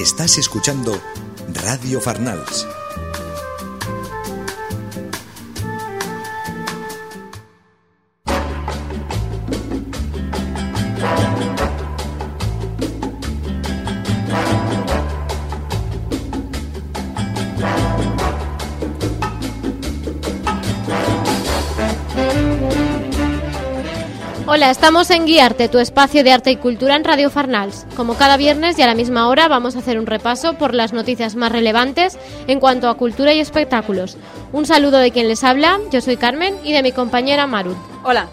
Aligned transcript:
Estás 0.00 0.38
escuchando 0.38 0.98
Radio 1.62 2.00
Farnals. 2.00 2.66
Hola, 24.60 24.72
estamos 24.72 25.08
en 25.08 25.24
Guiarte, 25.24 25.70
tu 25.70 25.78
espacio 25.78 26.22
de 26.22 26.32
arte 26.32 26.50
y 26.50 26.56
cultura 26.56 26.94
en 26.94 27.02
Radio 27.02 27.30
Farnals. 27.30 27.86
Como 27.96 28.16
cada 28.16 28.36
viernes 28.36 28.78
y 28.78 28.82
a 28.82 28.86
la 28.86 28.94
misma 28.94 29.26
hora 29.28 29.48
vamos 29.48 29.74
a 29.74 29.78
hacer 29.78 29.98
un 29.98 30.04
repaso 30.04 30.52
por 30.58 30.74
las 30.74 30.92
noticias 30.92 31.34
más 31.34 31.50
relevantes 31.50 32.18
en 32.46 32.60
cuanto 32.60 32.90
a 32.90 32.98
cultura 32.98 33.32
y 33.32 33.40
espectáculos. 33.40 34.18
Un 34.52 34.66
saludo 34.66 34.98
de 34.98 35.12
quien 35.12 35.28
les 35.28 35.44
habla, 35.44 35.80
yo 35.90 36.02
soy 36.02 36.18
Carmen 36.18 36.54
y 36.62 36.74
de 36.74 36.82
mi 36.82 36.92
compañera 36.92 37.46
Maru. 37.46 37.74
Hola. 38.04 38.28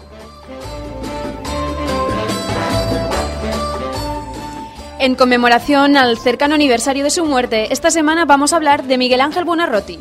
En 4.98 5.14
conmemoración 5.14 5.96
al 5.96 6.18
cercano 6.18 6.56
aniversario 6.56 7.04
de 7.04 7.10
su 7.10 7.24
muerte, 7.24 7.72
esta 7.72 7.90
semana 7.90 8.26
vamos 8.26 8.52
a 8.52 8.56
hablar 8.56 8.82
de 8.82 8.98
Miguel 8.98 9.22
Ángel 9.22 9.46
Buonarroti. 9.46 9.98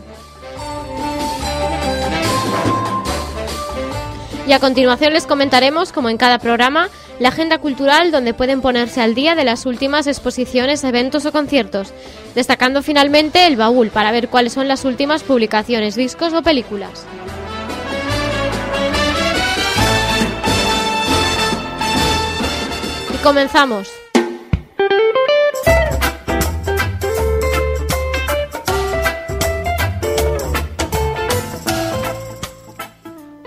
Y 4.48 4.54
a 4.54 4.60
continuación 4.60 5.12
les 5.12 5.28
comentaremos, 5.28 5.92
como 5.92 6.10
en 6.10 6.16
cada 6.16 6.40
programa, 6.40 6.88
la 7.20 7.30
agenda 7.30 7.58
cultural 7.58 8.12
donde 8.12 8.34
pueden 8.34 8.62
ponerse 8.62 9.02
al 9.02 9.14
día 9.14 9.36
de 9.36 9.44
las 9.44 9.66
últimas 9.66 10.08
exposiciones, 10.08 10.86
eventos 10.86 11.26
o 11.26 11.34
conciertos, 11.34 11.94
destacando 12.34 12.82
finalmente 12.82 13.46
el 13.46 13.58
baúl 13.58 13.90
para 13.90 14.14
ver 14.14 14.30
cuáles 14.30 14.54
son 14.54 14.70
las 14.70 14.86
últimas 14.86 15.24
publicaciones, 15.24 15.96
discos 15.96 16.32
o 16.32 16.42
películas. 16.44 17.06
Y 23.14 23.18
comenzamos. 23.18 24.07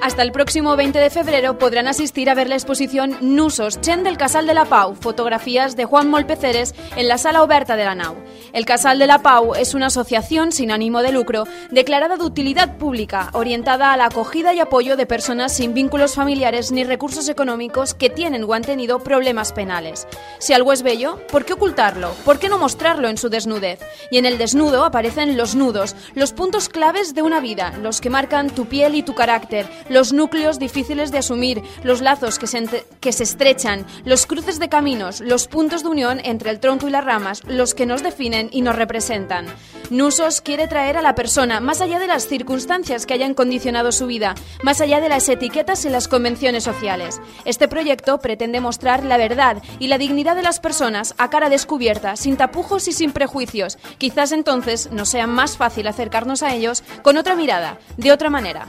Hasta 0.00 0.22
el 0.22 0.32
próximo 0.32 0.76
20 0.76 0.98
de 0.98 1.10
febrero 1.10 1.58
podrán 1.58 1.86
asistir 1.86 2.30
a 2.30 2.34
ver 2.34 2.48
la 2.48 2.54
exposición 2.54 3.18
Nusos, 3.20 3.82
Chen 3.82 4.02
del 4.02 4.16
Casal 4.16 4.46
de 4.46 4.54
la 4.54 4.64
Pau, 4.64 4.94
fotografías 4.94 5.76
de 5.76 5.84
Juan 5.84 6.08
Molpeceres 6.08 6.74
en 6.96 7.06
la 7.06 7.18
Sala 7.18 7.42
Oberta 7.42 7.76
de 7.76 7.84
la 7.84 7.94
Nau. 7.94 8.16
El 8.54 8.64
Casal 8.64 8.98
de 8.98 9.06
la 9.06 9.18
Pau 9.18 9.54
es 9.54 9.74
una 9.74 9.86
asociación 9.86 10.52
sin 10.52 10.70
ánimo 10.70 11.02
de 11.02 11.12
lucro 11.12 11.44
declarada 11.70 12.16
de 12.16 12.24
utilidad 12.24 12.78
pública, 12.78 13.28
orientada 13.34 13.92
a 13.92 13.96
la 13.98 14.06
acogida 14.06 14.54
y 14.54 14.60
apoyo 14.60 14.96
de 14.96 15.04
personas 15.04 15.54
sin 15.54 15.74
vínculos 15.74 16.14
familiares 16.14 16.72
ni 16.72 16.82
recursos 16.82 17.28
económicos 17.28 17.92
que 17.92 18.08
tienen 18.08 18.44
o 18.44 18.54
han 18.54 18.62
tenido 18.62 19.00
problemas 19.00 19.52
penales. 19.52 20.08
Si 20.38 20.54
algo 20.54 20.72
es 20.72 20.82
bello, 20.82 21.20
¿por 21.30 21.44
qué 21.44 21.52
ocultarlo? 21.52 22.12
¿Por 22.24 22.38
qué 22.38 22.48
no 22.48 22.56
mostrarlo 22.56 23.08
en 23.10 23.18
su 23.18 23.28
desnudez? 23.28 23.80
Y 24.10 24.16
en 24.16 24.24
el 24.24 24.38
desnudo 24.38 24.86
aparecen 24.86 25.36
los 25.36 25.54
nudos, 25.54 25.94
los 26.14 26.32
puntos 26.32 26.70
claves 26.70 27.14
de 27.14 27.20
una 27.20 27.40
vida, 27.40 27.74
los 27.82 28.00
que 28.00 28.08
marcan 28.08 28.48
tu 28.48 28.64
piel 28.64 28.94
y 28.94 29.02
tu 29.02 29.14
carácter, 29.14 29.66
los 29.90 30.12
núcleos 30.12 30.58
difíciles 30.58 31.10
de 31.10 31.18
asumir, 31.18 31.62
los 31.82 32.00
lazos 32.00 32.38
que 32.38 32.46
se, 32.46 32.86
que 33.00 33.12
se 33.12 33.24
estrechan, 33.24 33.84
los 34.04 34.24
cruces 34.24 34.58
de 34.58 34.68
caminos, 34.68 35.20
los 35.20 35.48
puntos 35.48 35.82
de 35.82 35.88
unión 35.88 36.20
entre 36.24 36.50
el 36.50 36.60
tronco 36.60 36.88
y 36.88 36.90
las 36.92 37.04
ramas, 37.04 37.42
los 37.46 37.74
que 37.74 37.86
nos 37.86 38.02
definen 38.02 38.48
y 38.52 38.62
nos 38.62 38.76
representan. 38.76 39.46
Nusos 39.90 40.40
quiere 40.40 40.68
traer 40.68 40.96
a 40.96 41.02
la 41.02 41.16
persona 41.16 41.58
más 41.60 41.80
allá 41.80 41.98
de 41.98 42.06
las 42.06 42.28
circunstancias 42.28 43.04
que 43.04 43.14
hayan 43.14 43.34
condicionado 43.34 43.90
su 43.90 44.06
vida, 44.06 44.36
más 44.62 44.80
allá 44.80 45.00
de 45.00 45.08
las 45.08 45.28
etiquetas 45.28 45.84
y 45.84 45.88
las 45.88 46.06
convenciones 46.06 46.62
sociales. 46.62 47.20
Este 47.44 47.66
proyecto 47.66 48.20
pretende 48.20 48.60
mostrar 48.60 49.04
la 49.04 49.16
verdad 49.16 49.60
y 49.80 49.88
la 49.88 49.98
dignidad 49.98 50.36
de 50.36 50.42
las 50.42 50.60
personas 50.60 51.16
a 51.18 51.30
cara 51.30 51.48
descubierta, 51.48 52.14
sin 52.14 52.36
tapujos 52.36 52.86
y 52.86 52.92
sin 52.92 53.10
prejuicios. 53.10 53.78
Quizás 53.98 54.30
entonces 54.30 54.92
nos 54.92 55.08
sea 55.08 55.26
más 55.26 55.56
fácil 55.56 55.88
acercarnos 55.88 56.44
a 56.44 56.54
ellos 56.54 56.84
con 57.02 57.16
otra 57.16 57.34
mirada, 57.34 57.80
de 57.96 58.12
otra 58.12 58.30
manera. 58.30 58.68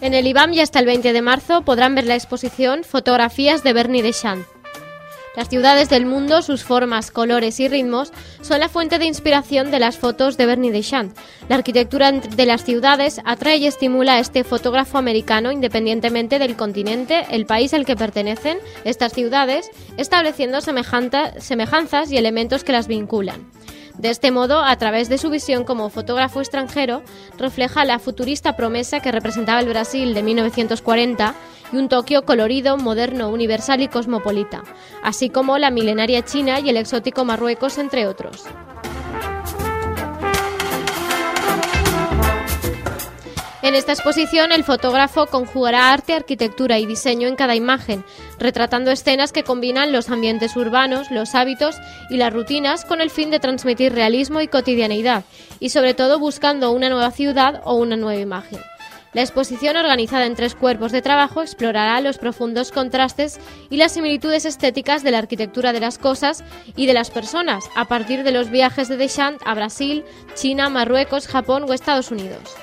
En 0.00 0.14
el 0.14 0.26
IBAM 0.28 0.52
y 0.52 0.60
hasta 0.60 0.78
el 0.78 0.86
20 0.86 1.12
de 1.12 1.20
marzo 1.20 1.62
podrán 1.62 1.96
ver 1.96 2.06
la 2.06 2.14
exposición 2.14 2.84
Fotografías 2.84 3.64
de 3.64 3.72
Bernie 3.72 4.04
Deschamps. 4.04 4.46
Las 5.36 5.48
ciudades 5.48 5.90
del 5.90 6.06
mundo, 6.06 6.40
sus 6.42 6.64
formas, 6.64 7.10
colores 7.10 7.60
y 7.60 7.68
ritmos 7.68 8.12
son 8.40 8.60
la 8.60 8.70
fuente 8.70 8.98
de 8.98 9.04
inspiración 9.04 9.70
de 9.70 9.78
las 9.78 9.98
fotos 9.98 10.38
de 10.38 10.46
Bernie 10.46 10.70
Deschamps. 10.70 11.14
La 11.48 11.56
arquitectura 11.56 12.12
de 12.12 12.46
las 12.46 12.64
ciudades 12.64 13.20
atrae 13.24 13.58
y 13.58 13.66
estimula 13.66 14.14
a 14.14 14.20
este 14.20 14.44
fotógrafo 14.44 14.96
americano 14.96 15.52
independientemente 15.52 16.38
del 16.38 16.56
continente, 16.56 17.26
el 17.30 17.44
país 17.44 17.74
al 17.74 17.84
que 17.84 17.96
pertenecen 17.96 18.58
estas 18.84 19.12
ciudades, 19.12 19.70
estableciendo 19.98 20.60
semejanzas 20.62 22.12
y 22.12 22.16
elementos 22.16 22.64
que 22.64 22.72
las 22.72 22.86
vinculan. 22.86 23.44
De 23.98 24.10
este 24.10 24.30
modo, 24.30 24.62
a 24.62 24.76
través 24.76 25.08
de 25.08 25.18
su 25.18 25.30
visión 25.30 25.64
como 25.64 25.88
fotógrafo 25.88 26.40
extranjero, 26.40 27.02
refleja 27.38 27.84
la 27.84 27.98
futurista 27.98 28.56
promesa 28.56 29.00
que 29.00 29.12
representaba 29.12 29.60
el 29.60 29.68
Brasil 29.68 30.12
de 30.14 30.22
1940 30.22 31.34
y 31.72 31.76
un 31.76 31.88
Tokio 31.88 32.24
colorido, 32.24 32.76
moderno, 32.76 33.30
universal 33.30 33.80
y 33.80 33.88
cosmopolita, 33.88 34.62
así 35.02 35.30
como 35.30 35.58
la 35.58 35.70
milenaria 35.70 36.22
China 36.22 36.60
y 36.60 36.68
el 36.68 36.76
exótico 36.76 37.24
Marruecos, 37.24 37.78
entre 37.78 38.06
otros. 38.06 38.44
En 43.66 43.74
esta 43.74 43.90
exposición, 43.90 44.52
el 44.52 44.62
fotógrafo 44.62 45.26
conjugará 45.26 45.92
arte, 45.92 46.14
arquitectura 46.14 46.78
y 46.78 46.86
diseño 46.86 47.26
en 47.26 47.34
cada 47.34 47.56
imagen, 47.56 48.04
retratando 48.38 48.92
escenas 48.92 49.32
que 49.32 49.42
combinan 49.42 49.90
los 49.90 50.08
ambientes 50.08 50.54
urbanos, 50.54 51.10
los 51.10 51.34
hábitos 51.34 51.74
y 52.08 52.16
las 52.16 52.32
rutinas 52.32 52.84
con 52.84 53.00
el 53.00 53.10
fin 53.10 53.28
de 53.32 53.40
transmitir 53.40 53.92
realismo 53.92 54.40
y 54.40 54.46
cotidianeidad, 54.46 55.24
y 55.58 55.70
sobre 55.70 55.94
todo 55.94 56.20
buscando 56.20 56.70
una 56.70 56.88
nueva 56.88 57.10
ciudad 57.10 57.60
o 57.64 57.74
una 57.74 57.96
nueva 57.96 58.20
imagen. 58.20 58.60
La 59.14 59.22
exposición, 59.22 59.76
organizada 59.76 60.26
en 60.26 60.36
tres 60.36 60.54
cuerpos 60.54 60.92
de 60.92 61.02
trabajo, 61.02 61.42
explorará 61.42 62.00
los 62.00 62.18
profundos 62.18 62.70
contrastes 62.70 63.40
y 63.68 63.78
las 63.78 63.90
similitudes 63.90 64.44
estéticas 64.44 65.02
de 65.02 65.10
la 65.10 65.18
arquitectura 65.18 65.72
de 65.72 65.80
las 65.80 65.98
cosas 65.98 66.44
y 66.76 66.86
de 66.86 66.94
las 66.94 67.10
personas, 67.10 67.68
a 67.74 67.86
partir 67.86 68.22
de 68.22 68.30
los 68.30 68.48
viajes 68.48 68.86
de 68.86 68.96
Deschamps 68.96 69.42
a 69.44 69.54
Brasil, 69.54 70.04
China, 70.36 70.70
Marruecos, 70.70 71.26
Japón 71.26 71.64
o 71.68 71.72
Estados 71.72 72.12
Unidos. 72.12 72.54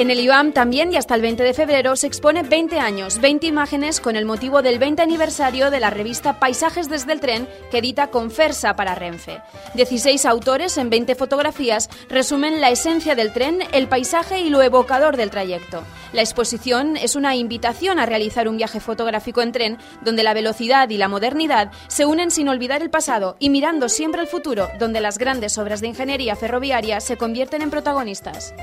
En 0.00 0.10
el 0.10 0.18
IBAM 0.18 0.52
también 0.52 0.94
y 0.94 0.96
hasta 0.96 1.14
el 1.14 1.20
20 1.20 1.42
de 1.42 1.52
febrero 1.52 1.94
se 1.94 2.06
expone 2.06 2.42
20 2.42 2.80
años, 2.80 3.20
20 3.20 3.46
imágenes 3.46 4.00
con 4.00 4.16
el 4.16 4.24
motivo 4.24 4.62
del 4.62 4.78
20 4.78 5.02
aniversario 5.02 5.70
de 5.70 5.78
la 5.78 5.90
revista 5.90 6.40
Paisajes 6.40 6.88
desde 6.88 7.12
el 7.12 7.20
tren 7.20 7.46
que 7.70 7.80
edita 7.80 8.06
Confersa 8.06 8.74
para 8.76 8.94
Renfe. 8.94 9.42
16 9.74 10.24
autores 10.24 10.78
en 10.78 10.88
20 10.88 11.14
fotografías 11.16 11.90
resumen 12.08 12.62
la 12.62 12.70
esencia 12.70 13.14
del 13.14 13.34
tren, 13.34 13.58
el 13.72 13.88
paisaje 13.88 14.40
y 14.40 14.48
lo 14.48 14.62
evocador 14.62 15.18
del 15.18 15.28
trayecto. 15.28 15.84
La 16.14 16.22
exposición 16.22 16.96
es 16.96 17.14
una 17.14 17.36
invitación 17.36 17.98
a 17.98 18.06
realizar 18.06 18.48
un 18.48 18.56
viaje 18.56 18.80
fotográfico 18.80 19.42
en 19.42 19.52
tren 19.52 19.78
donde 20.00 20.22
la 20.22 20.32
velocidad 20.32 20.88
y 20.88 20.96
la 20.96 21.08
modernidad 21.08 21.72
se 21.88 22.06
unen 22.06 22.30
sin 22.30 22.48
olvidar 22.48 22.80
el 22.80 22.88
pasado 22.88 23.36
y 23.38 23.50
mirando 23.50 23.90
siempre 23.90 24.22
al 24.22 24.28
futuro, 24.28 24.66
donde 24.78 25.02
las 25.02 25.18
grandes 25.18 25.58
obras 25.58 25.82
de 25.82 25.88
ingeniería 25.88 26.36
ferroviaria 26.36 27.02
se 27.02 27.18
convierten 27.18 27.60
en 27.60 27.68
protagonistas. 27.68 28.54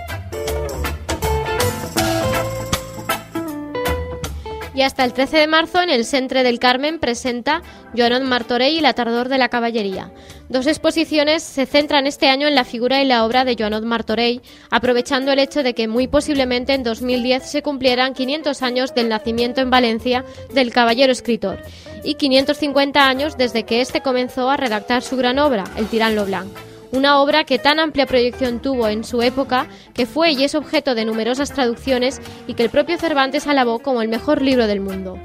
Y 4.77 4.83
hasta 4.83 5.03
el 5.03 5.11
13 5.11 5.37
de 5.37 5.47
marzo 5.47 5.81
en 5.81 5.89
el 5.89 6.05
Centre 6.05 6.43
del 6.43 6.59
Carmen 6.59 6.99
presenta 6.99 7.63
Joanot 7.97 8.21
Martorell 8.21 8.75
y 8.75 8.79
la 8.79 8.93
Tardor 8.93 9.27
de 9.27 9.39
la 9.39 9.49
Caballería. 9.49 10.11
Dos 10.49 10.67
exposiciones 10.67 11.41
se 11.41 11.65
centran 11.65 12.05
este 12.05 12.29
año 12.29 12.47
en 12.47 12.53
la 12.53 12.63
figura 12.63 13.01
y 13.01 13.07
la 13.07 13.25
obra 13.25 13.43
de 13.43 13.55
Joanot 13.57 13.83
Martorell, 13.85 14.43
aprovechando 14.69 15.31
el 15.31 15.39
hecho 15.39 15.63
de 15.63 15.73
que 15.73 15.87
muy 15.87 16.07
posiblemente 16.07 16.75
en 16.75 16.83
2010 16.83 17.49
se 17.49 17.63
cumplieran 17.63 18.13
500 18.13 18.61
años 18.61 18.93
del 18.93 19.09
nacimiento 19.09 19.61
en 19.61 19.71
Valencia 19.71 20.23
del 20.53 20.71
caballero 20.71 21.11
escritor 21.11 21.59
y 22.03 22.13
550 22.13 23.09
años 23.09 23.35
desde 23.35 23.63
que 23.63 23.81
éste 23.81 24.01
comenzó 24.01 24.47
a 24.47 24.57
redactar 24.57 25.01
su 25.01 25.17
gran 25.17 25.39
obra, 25.39 25.63
El 25.75 25.87
Tirán 25.87 26.15
Lo 26.15 26.25
Blanc 26.25 26.55
una 26.91 27.19
obra 27.19 27.43
que 27.43 27.59
tan 27.59 27.79
amplia 27.79 28.05
proyección 28.05 28.61
tuvo 28.61 28.87
en 28.87 29.03
su 29.03 29.21
época 29.21 29.67
que 29.93 30.05
fue 30.05 30.31
y 30.31 30.43
es 30.43 30.55
objeto 30.55 30.95
de 30.95 31.05
numerosas 31.05 31.51
traducciones 31.53 32.21
y 32.47 32.53
que 32.53 32.63
el 32.63 32.69
propio 32.69 32.97
Cervantes 32.97 33.47
alabó 33.47 33.79
como 33.79 34.01
el 34.01 34.07
mejor 34.07 34.41
libro 34.41 34.67
del 34.67 34.79
mundo. 34.79 35.19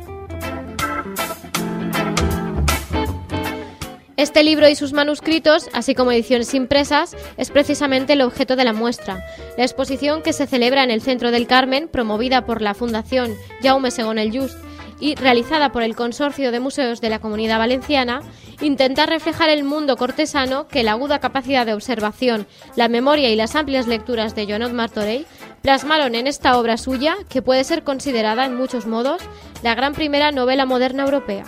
Este 4.23 4.45
libro 4.45 4.69
y 4.69 4.77
sus 4.77 4.93
manuscritos, 4.93 5.69
así 5.73 5.97
como 5.97 6.13
ediciones 6.13 6.55
impresas, 6.55 7.17
es 7.37 7.51
precisamente 7.51 8.13
el 8.13 8.21
objeto 8.21 8.55
de 8.55 8.65
la 8.65 8.73
muestra. 8.73 9.25
La 9.57 9.65
exposición 9.65 10.23
que 10.23 10.33
se 10.33 10.47
celebra 10.47 10.85
en 10.85 10.93
el 10.93 11.03
Centro 11.03 11.33
del 11.33 11.49
Carmen, 11.49 11.89
promovida 11.89 12.47
por 12.47 12.63
la 12.63 12.75
Fundación 12.75 13.35
Jaume 13.63 13.89
II 13.89 14.21
el 14.21 14.39
Just 14.39 14.57
y 15.03 15.17
realizada 15.17 15.73
por 15.73 15.83
el 15.83 15.97
Consorcio 15.97 16.53
de 16.53 16.61
Museos 16.61 17.01
de 17.01 17.11
la 17.11 17.19
Comunidad 17.19 17.59
Valenciana, 17.59 18.23
intenta 18.61 19.05
reflejar 19.05 19.49
el 19.49 19.65
mundo 19.65 19.97
cortesano 19.97 20.69
que 20.69 20.85
la 20.85 20.93
aguda 20.93 21.19
capacidad 21.19 21.67
de 21.67 21.75
observación, 21.75 22.47
la 22.77 22.89
memoria 22.89 23.29
y 23.29 23.35
las 23.35 23.57
amplias 23.57 23.89
lecturas 23.89 24.37
de 24.37 24.47
Jonot 24.47 24.73
Martorell 24.73 25.27
plasmaron 25.61 26.15
en 26.15 26.29
esta 26.29 26.57
obra 26.57 26.77
suya, 26.77 27.17
que 27.29 27.43
puede 27.43 27.65
ser 27.65 27.83
considerada 27.83 28.47
en 28.47 28.55
muchos 28.57 28.87
modos 28.87 29.21
la 29.65 29.75
gran 29.75 29.93
primera 29.93 30.31
novela 30.31 30.67
moderna 30.67 31.03
europea. 31.03 31.45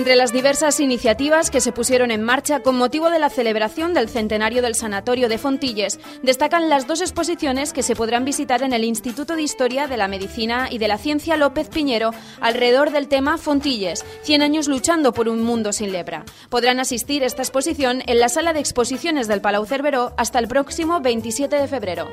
Entre 0.00 0.16
las 0.16 0.32
diversas 0.32 0.80
iniciativas 0.80 1.50
que 1.50 1.60
se 1.60 1.72
pusieron 1.72 2.10
en 2.10 2.22
marcha 2.22 2.60
con 2.60 2.74
motivo 2.74 3.10
de 3.10 3.18
la 3.18 3.28
celebración 3.28 3.92
del 3.92 4.08
centenario 4.08 4.62
del 4.62 4.74
Sanatorio 4.74 5.28
de 5.28 5.36
Fontilles, 5.36 6.00
destacan 6.22 6.70
las 6.70 6.86
dos 6.86 7.02
exposiciones 7.02 7.74
que 7.74 7.82
se 7.82 7.94
podrán 7.94 8.24
visitar 8.24 8.62
en 8.62 8.72
el 8.72 8.84
Instituto 8.84 9.36
de 9.36 9.42
Historia 9.42 9.88
de 9.88 9.98
la 9.98 10.08
Medicina 10.08 10.68
y 10.70 10.78
de 10.78 10.88
la 10.88 10.96
Ciencia 10.96 11.36
López 11.36 11.68
Piñero 11.68 12.12
alrededor 12.40 12.92
del 12.92 13.08
tema 13.08 13.36
Fontilles, 13.36 14.06
100 14.22 14.40
años 14.40 14.68
luchando 14.68 15.12
por 15.12 15.28
un 15.28 15.42
mundo 15.42 15.70
sin 15.70 15.92
lepra. 15.92 16.24
Podrán 16.48 16.80
asistir 16.80 17.22
a 17.22 17.26
esta 17.26 17.42
exposición 17.42 18.02
en 18.06 18.20
la 18.20 18.30
sala 18.30 18.54
de 18.54 18.60
exposiciones 18.60 19.28
del 19.28 19.42
Palau 19.42 19.66
Cerveró 19.66 20.14
hasta 20.16 20.38
el 20.38 20.48
próximo 20.48 21.02
27 21.02 21.56
de 21.56 21.68
febrero. 21.68 22.08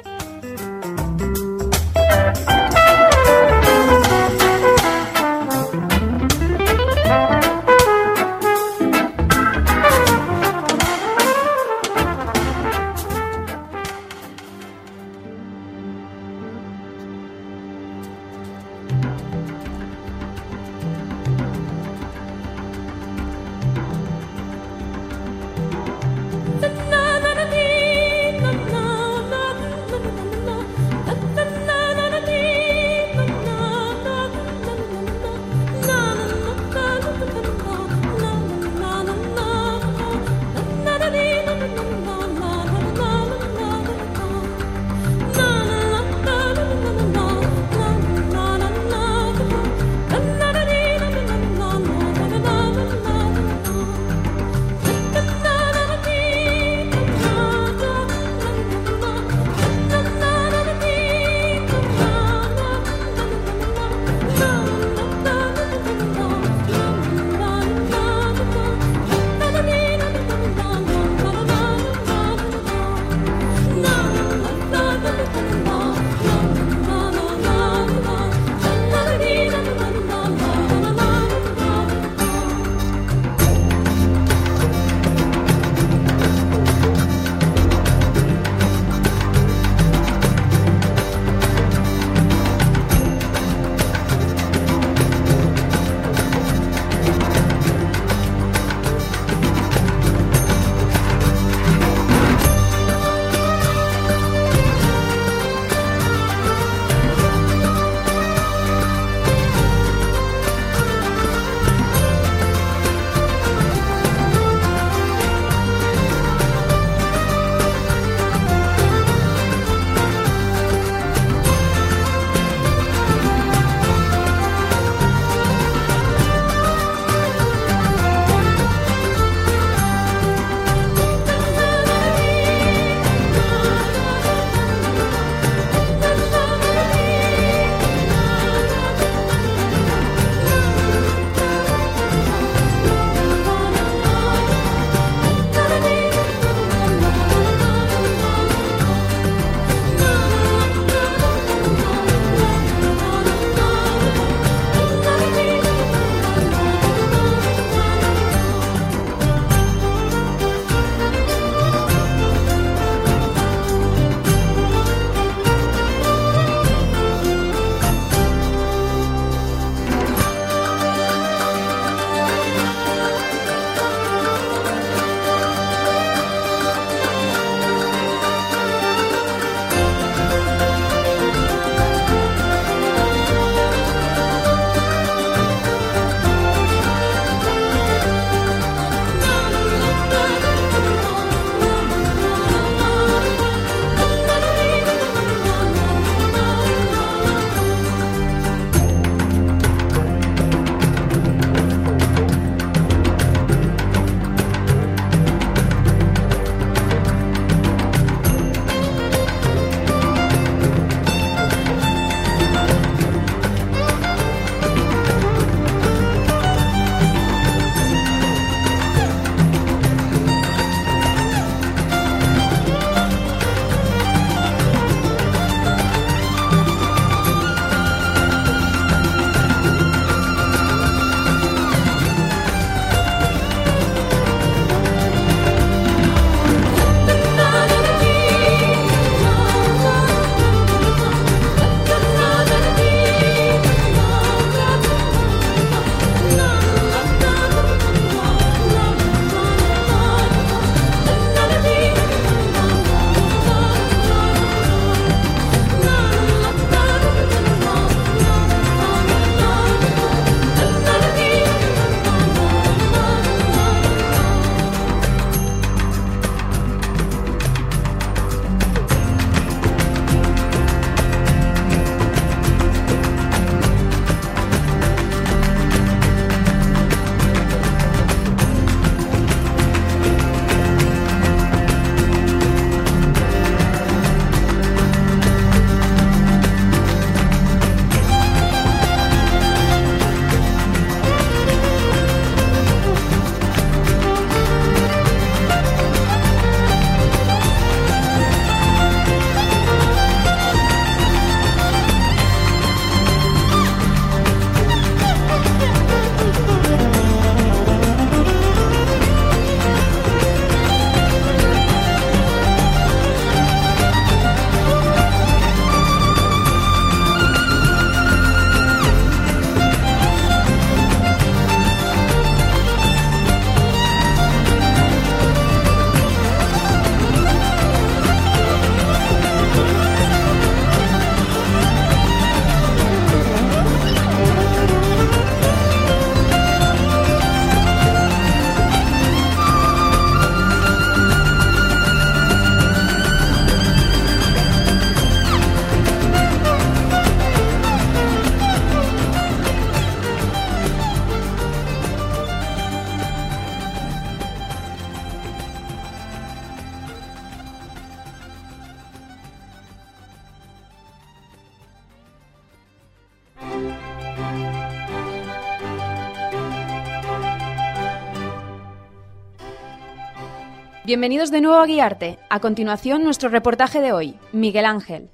Bienvenidos 370.88 371.32
de 371.32 371.42
nuevo 371.42 371.58
a 371.58 371.66
Guiarte. 371.66 372.18
A 372.30 372.40
continuación, 372.40 373.04
nuestro 373.04 373.28
reportaje 373.28 373.82
de 373.82 373.92
hoy, 373.92 374.16
Miguel 374.32 374.64
Ángel. 374.64 375.10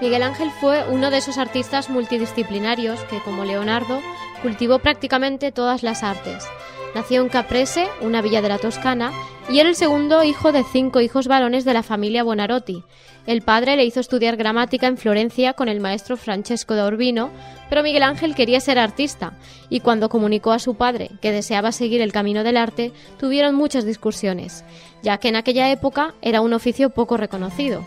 Miguel 0.00 0.22
Ángel 0.22 0.52
fue 0.60 0.88
uno 0.88 1.10
de 1.10 1.16
esos 1.16 1.38
artistas 1.38 1.90
multidisciplinarios 1.90 3.00
que, 3.06 3.18
como 3.24 3.44
Leonardo, 3.44 4.00
cultivó 4.42 4.78
prácticamente 4.78 5.50
todas 5.50 5.82
las 5.82 6.04
artes. 6.04 6.46
Nació 6.94 7.22
en 7.22 7.28
Caprese, 7.28 7.88
una 8.00 8.22
villa 8.22 8.40
de 8.40 8.48
la 8.48 8.58
Toscana, 8.58 9.10
y 9.50 9.58
era 9.58 9.68
el 9.68 9.74
segundo 9.74 10.22
hijo 10.22 10.52
de 10.52 10.62
cinco 10.62 11.00
hijos 11.00 11.26
varones 11.26 11.64
de 11.64 11.74
la 11.74 11.82
familia 11.82 12.22
Bonarotti. 12.22 12.84
El 13.26 13.42
padre 13.42 13.76
le 13.76 13.84
hizo 13.84 13.98
estudiar 13.98 14.36
gramática 14.36 14.86
en 14.86 14.96
Florencia 14.96 15.54
con 15.54 15.68
el 15.68 15.80
maestro 15.80 16.16
Francesco 16.16 16.74
da 16.74 16.86
Urbino, 16.86 17.30
pero 17.68 17.82
Miguel 17.82 18.04
Ángel 18.04 18.36
quería 18.36 18.60
ser 18.60 18.78
artista, 18.78 19.32
y 19.68 19.80
cuando 19.80 20.08
comunicó 20.08 20.52
a 20.52 20.60
su 20.60 20.76
padre 20.76 21.10
que 21.20 21.32
deseaba 21.32 21.72
seguir 21.72 22.00
el 22.00 22.12
camino 22.12 22.44
del 22.44 22.56
arte, 22.56 22.92
tuvieron 23.18 23.56
muchas 23.56 23.84
discusiones, 23.84 24.64
ya 25.02 25.18
que 25.18 25.28
en 25.28 25.36
aquella 25.36 25.70
época 25.70 26.14
era 26.22 26.42
un 26.42 26.52
oficio 26.52 26.90
poco 26.90 27.16
reconocido. 27.16 27.84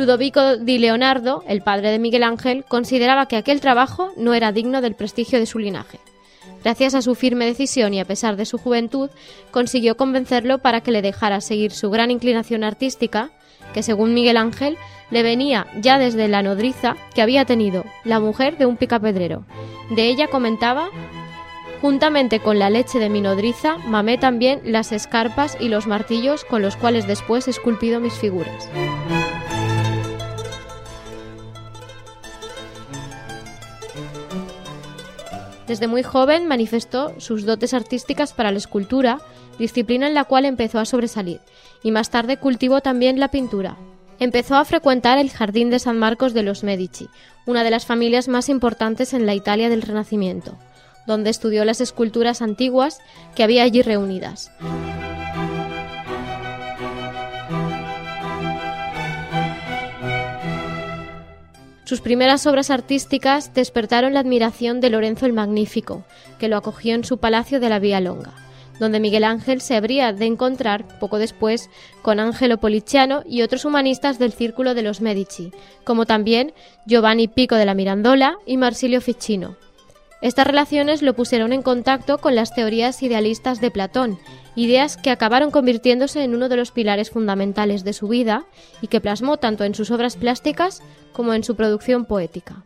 Ludovico 0.00 0.56
di 0.56 0.78
Leonardo, 0.78 1.44
el 1.46 1.60
padre 1.60 1.90
de 1.90 1.98
Miguel 1.98 2.22
Ángel, 2.22 2.64
consideraba 2.64 3.26
que 3.26 3.36
aquel 3.36 3.60
trabajo 3.60 4.12
no 4.16 4.32
era 4.32 4.50
digno 4.50 4.80
del 4.80 4.94
prestigio 4.94 5.38
de 5.38 5.44
su 5.44 5.58
linaje. 5.58 6.00
Gracias 6.64 6.94
a 6.94 7.02
su 7.02 7.14
firme 7.14 7.44
decisión 7.44 7.92
y 7.92 8.00
a 8.00 8.06
pesar 8.06 8.36
de 8.36 8.46
su 8.46 8.56
juventud, 8.56 9.10
consiguió 9.50 9.98
convencerlo 9.98 10.56
para 10.56 10.80
que 10.80 10.90
le 10.90 11.02
dejara 11.02 11.42
seguir 11.42 11.70
su 11.72 11.90
gran 11.90 12.10
inclinación 12.10 12.64
artística, 12.64 13.30
que 13.74 13.82
según 13.82 14.14
Miguel 14.14 14.38
Ángel 14.38 14.78
le 15.10 15.22
venía 15.22 15.66
ya 15.82 15.98
desde 15.98 16.28
la 16.28 16.42
nodriza 16.42 16.96
que 17.14 17.20
había 17.20 17.44
tenido 17.44 17.84
la 18.02 18.20
mujer 18.20 18.56
de 18.56 18.64
un 18.64 18.78
picapedrero. 18.78 19.44
De 19.90 20.06
ella 20.06 20.28
comentaba 20.28 20.88
Juntamente 21.82 22.40
con 22.40 22.58
la 22.58 22.68
leche 22.68 22.98
de 22.98 23.08
mi 23.08 23.20
nodriza, 23.20 23.78
mamé 23.86 24.18
también 24.18 24.60
las 24.64 24.92
escarpas 24.92 25.56
y 25.60 25.68
los 25.68 25.86
martillos 25.86 26.44
con 26.44 26.60
los 26.60 26.76
cuales 26.76 27.06
después 27.06 27.48
he 27.48 27.50
esculpido 27.50 28.00
mis 28.00 28.12
figuras. 28.14 28.68
Desde 35.70 35.86
muy 35.86 36.02
joven 36.02 36.48
manifestó 36.48 37.14
sus 37.20 37.46
dotes 37.46 37.74
artísticas 37.74 38.32
para 38.32 38.50
la 38.50 38.58
escultura, 38.58 39.20
disciplina 39.56 40.08
en 40.08 40.14
la 40.14 40.24
cual 40.24 40.44
empezó 40.44 40.80
a 40.80 40.84
sobresalir, 40.84 41.38
y 41.84 41.92
más 41.92 42.10
tarde 42.10 42.38
cultivó 42.38 42.80
también 42.80 43.20
la 43.20 43.28
pintura. 43.28 43.76
Empezó 44.18 44.56
a 44.56 44.64
frecuentar 44.64 45.18
el 45.18 45.30
Jardín 45.30 45.70
de 45.70 45.78
San 45.78 45.96
Marcos 45.96 46.34
de 46.34 46.42
los 46.42 46.64
Medici, 46.64 47.08
una 47.46 47.62
de 47.62 47.70
las 47.70 47.86
familias 47.86 48.26
más 48.26 48.48
importantes 48.48 49.14
en 49.14 49.26
la 49.26 49.34
Italia 49.36 49.68
del 49.68 49.82
Renacimiento, 49.82 50.58
donde 51.06 51.30
estudió 51.30 51.64
las 51.64 51.80
esculturas 51.80 52.42
antiguas 52.42 52.98
que 53.36 53.44
había 53.44 53.62
allí 53.62 53.82
reunidas. 53.82 54.50
Sus 61.90 62.00
primeras 62.00 62.46
obras 62.46 62.70
artísticas 62.70 63.52
despertaron 63.52 64.14
la 64.14 64.20
admiración 64.20 64.80
de 64.80 64.90
Lorenzo 64.90 65.26
el 65.26 65.32
Magnífico, 65.32 66.04
que 66.38 66.46
lo 66.46 66.56
acogió 66.56 66.94
en 66.94 67.02
su 67.02 67.18
palacio 67.18 67.58
de 67.58 67.68
la 67.68 67.80
Vía 67.80 68.00
Longa, 68.00 68.32
donde 68.78 69.00
Miguel 69.00 69.24
Ángel 69.24 69.60
se 69.60 69.74
habría 69.74 70.12
de 70.12 70.26
encontrar 70.26 71.00
poco 71.00 71.18
después 71.18 71.68
con 72.00 72.20
Angelo 72.20 72.58
Policiano 72.58 73.24
y 73.26 73.42
otros 73.42 73.64
humanistas 73.64 74.20
del 74.20 74.32
círculo 74.32 74.74
de 74.74 74.82
los 74.82 75.00
Medici, 75.00 75.50
como 75.82 76.06
también 76.06 76.52
Giovanni 76.86 77.26
Pico 77.26 77.56
de 77.56 77.64
la 77.64 77.74
Mirandola 77.74 78.36
y 78.46 78.56
Marsilio 78.56 79.00
Ficino. 79.00 79.56
Estas 80.22 80.46
relaciones 80.46 81.02
lo 81.02 81.14
pusieron 81.14 81.52
en 81.52 81.62
contacto 81.62 82.18
con 82.18 82.36
las 82.36 82.54
teorías 82.54 83.02
idealistas 83.02 83.60
de 83.60 83.72
Platón 83.72 84.16
ideas 84.54 84.96
que 84.96 85.10
acabaron 85.10 85.50
convirtiéndose 85.50 86.22
en 86.22 86.34
uno 86.34 86.48
de 86.48 86.56
los 86.56 86.70
pilares 86.70 87.10
fundamentales 87.10 87.84
de 87.84 87.92
su 87.92 88.08
vida 88.08 88.44
y 88.80 88.88
que 88.88 89.00
plasmó 89.00 89.36
tanto 89.36 89.64
en 89.64 89.74
sus 89.74 89.90
obras 89.90 90.16
plásticas 90.16 90.82
como 91.12 91.34
en 91.34 91.44
su 91.44 91.56
producción 91.56 92.04
poética. 92.04 92.62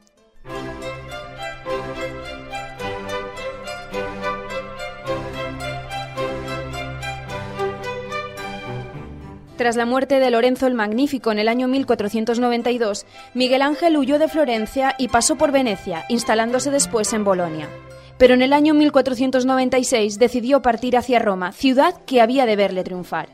Tras 9.57 9.77
la 9.77 9.87
muerte 9.87 10.19
de 10.19 10.31
Lorenzo 10.31 10.67
el 10.67 10.75
Magnífico 10.75 11.31
en 11.31 11.39
el 11.39 11.49
año 11.49 11.69
1492, 11.69 13.07
Miguel 13.35 13.63
Ángel 13.63 13.97
huyó 13.97 14.19
de 14.19 14.29
Florencia 14.29 14.97
y 14.99 15.09
pasó 15.09 15.37
por 15.37 15.53
Venecia, 15.53 16.05
instalándose 16.09 16.71
después 16.73 17.13
en 17.13 17.23
Bolonia 17.25 17.69
pero 18.19 18.35
en 18.35 18.43
el 18.43 18.53
año 18.53 18.75
1496 18.75 20.19
decidió 20.19 20.63
partir 20.63 20.97
hacia 20.97 21.19
Roma, 21.19 21.53
ciudad 21.53 21.95
que 22.07 22.21
había 22.21 22.47
de 22.47 22.57
verle 22.57 22.85
triunfar. 22.85 23.29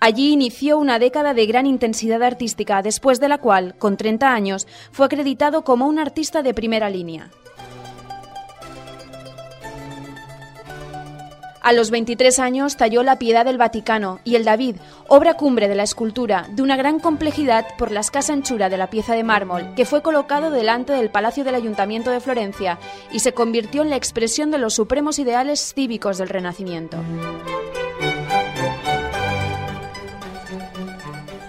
Allí 0.00 0.32
inició 0.32 0.78
una 0.78 0.98
década 0.98 1.34
de 1.34 1.44
gran 1.44 1.66
intensidad 1.66 2.22
artística, 2.22 2.80
después 2.80 3.20
de 3.20 3.28
la 3.28 3.38
cual, 3.38 3.74
con 3.76 3.98
30 3.98 4.32
años, 4.32 4.66
fue 4.92 5.04
acreditado 5.04 5.62
como 5.62 5.86
un 5.86 5.98
artista 5.98 6.42
de 6.42 6.54
primera 6.54 6.88
línea. 6.88 7.30
A 11.62 11.72
los 11.74 11.90
23 11.90 12.38
años 12.38 12.76
talló 12.78 13.02
la 13.02 13.18
Piedad 13.18 13.44
del 13.44 13.58
Vaticano 13.58 14.20
y 14.24 14.36
el 14.36 14.44
David, 14.44 14.76
obra 15.08 15.34
cumbre 15.34 15.68
de 15.68 15.74
la 15.74 15.82
escultura, 15.82 16.46
de 16.50 16.62
una 16.62 16.76
gran 16.76 17.00
complejidad 17.00 17.66
por 17.76 17.92
la 17.92 18.00
escasa 18.00 18.32
anchura 18.32 18.70
de 18.70 18.78
la 18.78 18.88
pieza 18.88 19.14
de 19.14 19.24
mármol, 19.24 19.74
que 19.74 19.84
fue 19.84 20.00
colocado 20.00 20.50
delante 20.50 20.94
del 20.94 21.10
Palacio 21.10 21.44
del 21.44 21.54
Ayuntamiento 21.54 22.10
de 22.10 22.20
Florencia 22.20 22.78
y 23.12 23.18
se 23.18 23.34
convirtió 23.34 23.82
en 23.82 23.90
la 23.90 23.96
expresión 23.96 24.50
de 24.50 24.58
los 24.58 24.72
supremos 24.72 25.18
ideales 25.18 25.74
cívicos 25.74 26.16
del 26.16 26.30
Renacimiento. 26.30 26.96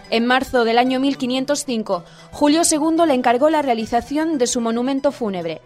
En 0.09 0.25
marzo 0.25 0.65
del 0.65 0.77
año 0.77 0.99
1505, 0.99 2.03
Julio 2.31 2.63
II 2.69 3.05
le 3.07 3.13
encargó 3.13 3.49
la 3.49 3.61
realización 3.61 4.37
de 4.37 4.47
su 4.47 4.59
monumento 4.59 5.13
fúnebre, 5.13 5.61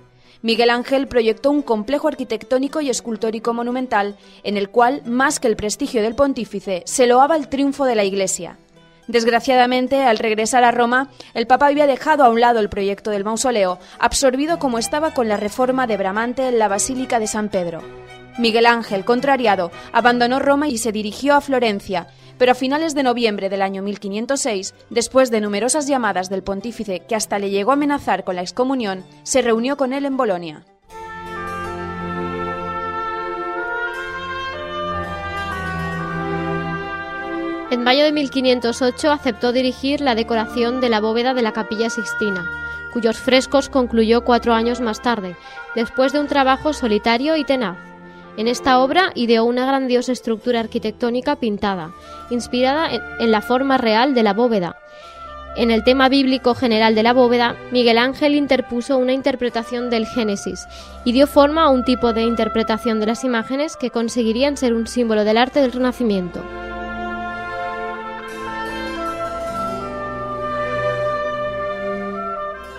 Miguel 0.45 0.69
Ángel 0.69 1.07
proyectó 1.07 1.49
un 1.49 1.63
complejo 1.63 2.07
arquitectónico 2.07 2.79
y 2.79 2.91
escultórico 2.91 3.51
monumental 3.51 4.15
en 4.43 4.57
el 4.57 4.69
cual, 4.69 5.01
más 5.03 5.39
que 5.39 5.47
el 5.47 5.55
prestigio 5.55 6.03
del 6.03 6.13
pontífice, 6.13 6.83
se 6.85 7.07
loaba 7.07 7.35
el 7.35 7.47
triunfo 7.47 7.85
de 7.85 7.95
la 7.95 8.03
Iglesia. 8.03 8.59
Desgraciadamente, 9.07 10.03
al 10.03 10.19
regresar 10.19 10.63
a 10.63 10.69
Roma, 10.69 11.09
el 11.33 11.47
Papa 11.47 11.65
había 11.65 11.87
dejado 11.87 12.23
a 12.23 12.29
un 12.29 12.41
lado 12.41 12.59
el 12.59 12.69
proyecto 12.69 13.09
del 13.09 13.23
mausoleo, 13.23 13.79
absorbido 13.97 14.59
como 14.59 14.77
estaba 14.77 15.15
con 15.15 15.27
la 15.27 15.37
reforma 15.37 15.87
de 15.87 15.97
Bramante 15.97 16.47
en 16.47 16.59
la 16.59 16.67
Basílica 16.67 17.19
de 17.19 17.25
San 17.25 17.49
Pedro. 17.49 17.81
Miguel 18.37 18.67
Ángel, 18.67 19.03
contrariado, 19.03 19.71
abandonó 19.93 20.37
Roma 20.37 20.67
y 20.67 20.77
se 20.77 20.91
dirigió 20.91 21.33
a 21.33 21.41
Florencia, 21.41 22.05
pero 22.38 22.51
a 22.51 22.56
finales 22.56 22.96
de 22.96 23.04
noviembre 23.04 23.50
del 23.50 23.62
año 23.62 23.82
1506, 23.82 24.74
después 24.89 25.32
de 25.32 25.42
numerosas 25.42 25.88
llamadas 25.88 26.30
del 26.30 26.44
pontífice 26.44 27.01
que 27.01 27.15
hasta 27.15 27.39
le 27.39 27.50
llegó 27.50 27.72
a 27.72 27.75
amenazar 27.75 28.24
con 28.24 28.36
la 28.36 28.42
excomunión, 28.42 29.04
se 29.24 29.42
reunió 29.42 29.77
con 29.77 29.94
él 29.94 30.06
en 30.06 30.18
Bolonia. 30.18 30.63
En 37.72 37.84
mayo 37.84 38.06
de 38.06 38.12
1508 38.12 39.12
aceptó 39.12 39.51
dirigir 39.51 40.00
la 40.00 40.15
decoración 40.15 40.82
de 40.82 40.89
la 40.89 41.01
bóveda 41.01 41.34
de 41.34 41.42
la 41.42 41.51
capilla 41.51 41.89
Sixtina, 41.89 42.50
cuyos 42.94 43.18
frescos 43.18 43.68
concluyó 43.68 44.24
cuatro 44.24 44.54
años 44.54 44.80
más 44.80 45.01
tarde, 45.01 45.36
después 45.75 46.13
de 46.13 46.22
un 46.22 46.27
trabajo 46.27 46.72
solitario 46.72 47.36
y 47.36 47.44
tenaz. 47.44 47.77
En 48.38 48.50
esta 48.50 48.80
obra 48.80 49.12
ideó 49.15 49.46
una 49.46 49.65
grandiosa 49.65 50.12
estructura 50.12 50.60
arquitectónica 50.60 51.38
pintada, 51.38 51.94
inspirada 52.30 52.89
en 53.20 53.32
la 53.32 53.42
forma 53.42 53.77
real 53.77 54.13
de 54.13 54.24
la 54.24 54.34
bóveda. 54.34 54.75
En 55.56 55.72
el 55.72 55.86
tema 55.86 56.10
bíblico 56.10 56.54
general 56.54 56.96
de 56.96 57.04
la 57.04 57.13
bóveda, 57.13 57.56
Miguel 57.72 57.98
Ángel 57.98 58.36
interpuso 58.36 58.98
una 58.98 59.13
interpretación 59.13 59.89
del 59.89 60.06
Génesis 60.06 60.68
y 61.06 61.13
dio 61.13 61.27
forma 61.27 61.63
a 61.63 61.70
un 61.70 61.86
tipo 61.86 62.12
de 62.12 62.24
interpretación 62.24 63.00
de 63.00 63.06
las 63.06 63.24
imágenes 63.24 63.77
que 63.77 63.89
conseguirían 63.89 64.58
ser 64.58 64.74
un 64.74 64.86
símbolo 64.86 65.24
del 65.24 65.38
arte 65.38 65.62
del 65.62 65.72
Renacimiento. 65.72 66.44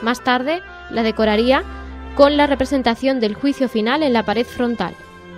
Más 0.02 0.22
tarde 0.22 0.62
la 0.90 1.02
decoraría 1.02 1.64
con 2.14 2.36
la 2.36 2.46
representación 2.46 3.20
del 3.20 3.34
juicio 3.34 3.70
final 3.70 4.02
en 4.02 4.12
la 4.12 4.22
pared 4.22 4.46
frontal. 4.46 4.94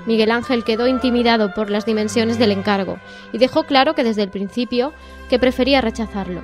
Miguel 0.08 0.30
Ángel 0.30 0.64
quedó 0.64 0.86
intimidado 0.86 1.52
por 1.52 1.68
las 1.68 1.84
dimensiones 1.84 2.38
del 2.38 2.50
encargo 2.50 2.98
y 3.30 3.36
dejó 3.36 3.64
claro 3.64 3.94
que 3.94 4.04
desde 4.04 4.22
el 4.22 4.30
principio 4.30 4.94
que 5.28 5.38
prefería 5.38 5.82
rechazarlo. 5.82 6.40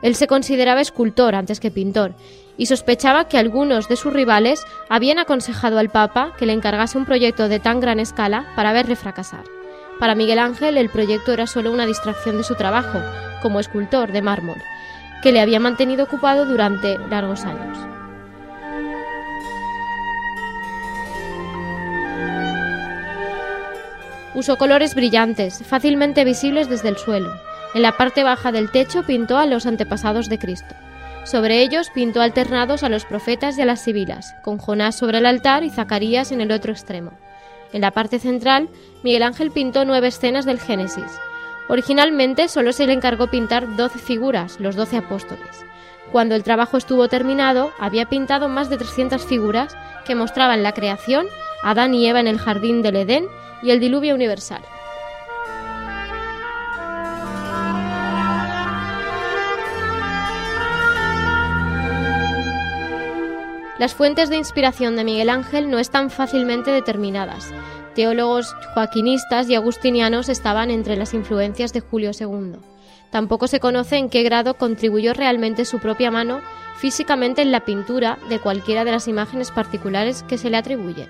Él 0.00 0.14
se 0.14 0.28
consideraba 0.28 0.80
escultor 0.80 1.34
antes 1.34 1.58
que 1.58 1.72
pintor 1.72 2.14
y 2.56 2.66
sospechaba 2.66 3.26
que 3.26 3.36
algunos 3.36 3.88
de 3.88 3.96
sus 3.96 4.12
rivales 4.12 4.64
habían 4.88 5.18
aconsejado 5.18 5.80
al 5.80 5.90
Papa 5.90 6.34
que 6.38 6.46
le 6.46 6.52
encargase 6.52 6.98
un 6.98 7.04
proyecto 7.04 7.48
de 7.48 7.58
tan 7.58 7.80
gran 7.80 7.98
escala 7.98 8.46
para 8.54 8.72
verle 8.72 8.94
fracasar. 8.94 9.42
Para 9.98 10.14
Miguel 10.14 10.38
Ángel 10.38 10.76
el 10.76 10.88
proyecto 10.88 11.32
era 11.32 11.48
solo 11.48 11.72
una 11.72 11.86
distracción 11.86 12.36
de 12.36 12.44
su 12.44 12.54
trabajo 12.54 13.00
como 13.42 13.58
escultor 13.58 14.12
de 14.12 14.22
mármol, 14.22 14.62
que 15.20 15.32
le 15.32 15.40
había 15.40 15.58
mantenido 15.58 16.04
ocupado 16.04 16.46
durante 16.46 16.96
largos 17.08 17.42
años. 17.42 17.89
Usó 24.34 24.56
colores 24.56 24.94
brillantes, 24.94 25.62
fácilmente 25.66 26.24
visibles 26.24 26.68
desde 26.68 26.88
el 26.88 26.96
suelo. 26.96 27.32
En 27.74 27.82
la 27.82 27.96
parte 27.96 28.22
baja 28.22 28.52
del 28.52 28.70
techo 28.70 29.04
pintó 29.04 29.38
a 29.38 29.46
los 29.46 29.66
antepasados 29.66 30.28
de 30.28 30.38
Cristo. 30.38 30.74
Sobre 31.24 31.62
ellos 31.62 31.90
pintó 31.92 32.22
alternados 32.22 32.82
a 32.82 32.88
los 32.88 33.04
profetas 33.04 33.58
y 33.58 33.62
a 33.62 33.66
las 33.66 33.80
sibilas, 33.80 34.34
con 34.42 34.58
Jonás 34.58 34.96
sobre 34.96 35.18
el 35.18 35.26
altar 35.26 35.64
y 35.64 35.70
Zacarías 35.70 36.32
en 36.32 36.40
el 36.40 36.52
otro 36.52 36.72
extremo. 36.72 37.12
En 37.72 37.82
la 37.82 37.90
parte 37.90 38.18
central, 38.18 38.68
Miguel 39.02 39.22
Ángel 39.22 39.50
pintó 39.50 39.84
nueve 39.84 40.08
escenas 40.08 40.44
del 40.44 40.58
Génesis. 40.58 41.20
Originalmente 41.68 42.48
solo 42.48 42.72
se 42.72 42.86
le 42.86 42.92
encargó 42.92 43.28
pintar 43.28 43.76
doce 43.76 43.98
figuras, 43.98 44.58
los 44.58 44.76
doce 44.76 44.96
apóstoles. 44.96 45.64
Cuando 46.12 46.34
el 46.34 46.42
trabajo 46.42 46.76
estuvo 46.76 47.08
terminado, 47.08 47.72
había 47.78 48.06
pintado 48.06 48.48
más 48.48 48.68
de 48.68 48.78
300 48.78 49.24
figuras 49.24 49.76
que 50.04 50.16
mostraban 50.16 50.62
la 50.62 50.72
creación, 50.72 51.26
Adán 51.62 51.94
y 51.94 52.06
Eva 52.06 52.18
en 52.18 52.26
el 52.26 52.38
jardín 52.38 52.82
del 52.82 52.96
Edén 52.96 53.26
y 53.62 53.70
el 53.70 53.78
diluvio 53.78 54.14
universal. 54.14 54.62
Las 63.78 63.94
fuentes 63.94 64.28
de 64.28 64.36
inspiración 64.36 64.94
de 64.96 65.04
Miguel 65.04 65.30
Ángel 65.30 65.70
no 65.70 65.78
están 65.78 66.10
fácilmente 66.10 66.70
determinadas. 66.70 67.50
Teólogos 67.94 68.54
joaquinistas 68.74 69.48
y 69.48 69.54
agustinianos 69.54 70.28
estaban 70.28 70.70
entre 70.70 70.96
las 70.96 71.14
influencias 71.14 71.72
de 71.72 71.80
Julio 71.80 72.10
II. 72.18 72.69
Tampoco 73.10 73.48
se 73.48 73.60
conoce 73.60 73.96
en 73.96 74.08
qué 74.08 74.22
grado 74.22 74.54
contribuyó 74.54 75.12
realmente 75.12 75.64
su 75.64 75.80
propia 75.80 76.10
mano 76.10 76.40
físicamente 76.78 77.42
en 77.42 77.52
la 77.52 77.64
pintura 77.64 78.18
de 78.28 78.38
cualquiera 78.38 78.84
de 78.84 78.92
las 78.92 79.08
imágenes 79.08 79.50
particulares 79.50 80.22
que 80.22 80.38
se 80.38 80.48
le 80.48 80.56
atribuyen. 80.56 81.08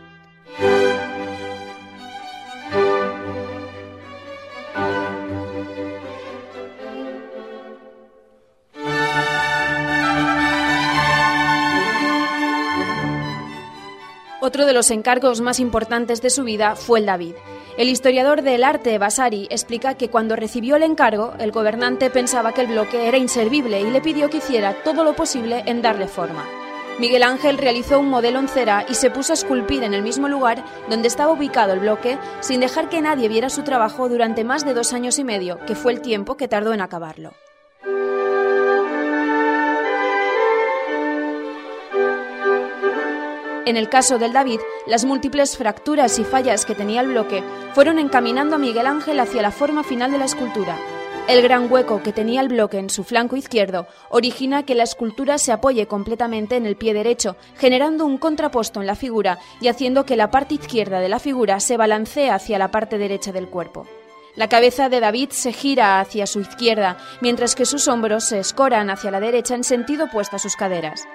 Otro 14.51 14.67
de 14.67 14.73
los 14.73 14.91
encargos 14.91 15.41
más 15.41 15.61
importantes 15.61 16.21
de 16.23 16.29
su 16.29 16.43
vida 16.43 16.75
fue 16.75 16.99
el 16.99 17.07
David. 17.07 17.37
El 17.79 17.89
historiador 17.89 18.43
del 18.43 18.65
arte 18.65 18.99
Vasari 18.99 19.47
explica 19.49 19.95
que 19.95 20.09
cuando 20.09 20.35
recibió 20.35 20.75
el 20.75 20.83
encargo, 20.83 21.35
el 21.39 21.53
gobernante 21.53 22.11
pensaba 22.11 22.51
que 22.53 22.63
el 22.63 22.67
bloque 22.67 23.07
era 23.07 23.17
inservible 23.17 23.81
y 23.81 23.89
le 23.89 24.01
pidió 24.01 24.29
que 24.29 24.39
hiciera 24.39 24.83
todo 24.83 25.05
lo 25.05 25.15
posible 25.15 25.63
en 25.67 25.83
darle 25.83 26.09
forma. 26.09 26.45
Miguel 26.99 27.23
Ángel 27.23 27.59
realizó 27.59 28.01
un 28.01 28.09
modelo 28.09 28.41
en 28.41 28.49
cera 28.49 28.85
y 28.89 28.95
se 28.95 29.13
puso 29.13 29.33
a 29.33 29.35
esculpir 29.35 29.85
en 29.85 29.95
el 29.95 30.03
mismo 30.03 30.29
lugar 30.29 30.65
donde 30.89 31.07
estaba 31.07 31.31
ubicado 31.31 31.73
el 31.73 31.79
bloque, 31.79 32.19
sin 32.41 32.59
dejar 32.59 32.89
que 32.89 33.01
nadie 33.01 33.29
viera 33.29 33.51
su 33.51 33.63
trabajo 33.63 34.09
durante 34.09 34.43
más 34.43 34.65
de 34.65 34.75
dos 34.75 34.93
años 34.93 35.21
y 35.21 35.23
medio, 35.23 35.65
que 35.65 35.77
fue 35.77 35.93
el 35.93 36.01
tiempo 36.01 36.37
que 36.37 36.49
tardó 36.49 36.73
en 36.73 36.81
acabarlo. 36.81 37.35
En 43.67 43.77
el 43.77 43.91
caso 43.91 44.19
del 44.19 44.33
David, 44.33 44.61
las 44.87 45.05
múltiples 45.05 45.57
fracturas 45.59 46.19
y 46.19 46.25
fallas 46.25 46.65
que 46.65 46.75
tenía 46.75 47.03
el 47.03 47.09
bloque 47.09 47.45
fueron 47.75 47.99
encaminando 47.99 48.57
a 48.57 48.59
Miguel 48.59 48.87
Ángel 48.87 49.21
hacia 49.21 49.43
la 49.43 49.51
forma 49.51 49.85
final 49.85 50.11
de 50.11 50.19
la 50.19 50.25
escultura. 50.25 50.79
El 51.29 51.43
gran 51.43 51.71
hueco 51.71 52.03
que 52.03 52.13
tenía 52.13 52.41
el 52.41 52.49
bloque 52.49 52.79
en 52.79 52.89
su 52.89 53.05
flanco 53.05 53.37
izquierdo 53.37 53.87
origina 54.09 54.65
que 54.65 54.75
la 54.75 54.83
escultura 54.83 55.37
se 55.37 55.53
apoye 55.53 55.87
completamente 55.87 56.57
en 56.57 56.65
el 56.65 56.77
pie 56.77 56.95
derecho, 56.95 57.37
generando 57.57 58.07
un 58.07 58.17
contraposto 58.17 58.81
en 58.81 58.87
la 58.87 58.97
figura 58.97 59.39
y 59.61 59.69
haciendo 59.69 60.07
que 60.07 60.17
la 60.17 60.31
parte 60.31 60.55
izquierda 60.55 60.99
de 60.99 61.11
la 61.11 61.19
figura 61.19 61.61
se 61.61 61.77
balancee 61.77 62.31
hacia 62.31 62.59
la 62.59 62.71
parte 62.71 62.97
derecha 62.97 63.31
del 63.31 63.49
cuerpo. 63.49 63.87
La 64.37 64.49
cabeza 64.49 64.89
de 64.89 65.01
David 65.01 65.31
se 65.31 65.53
gira 65.53 66.01
hacia 66.01 66.27
su 66.27 66.41
izquierda, 66.41 66.97
mientras 67.21 67.55
que 67.55 67.67
sus 67.67 67.89
hombros 67.89 68.25
se 68.25 68.39
escoran 68.39 68.89
hacia 68.89 69.11
la 69.11 69.21
derecha 69.21 69.55
en 69.55 69.65
sentido 69.65 70.07
opuesto 70.07 70.37
a 70.37 70.39
sus 70.39 70.57
caderas. 70.57 71.07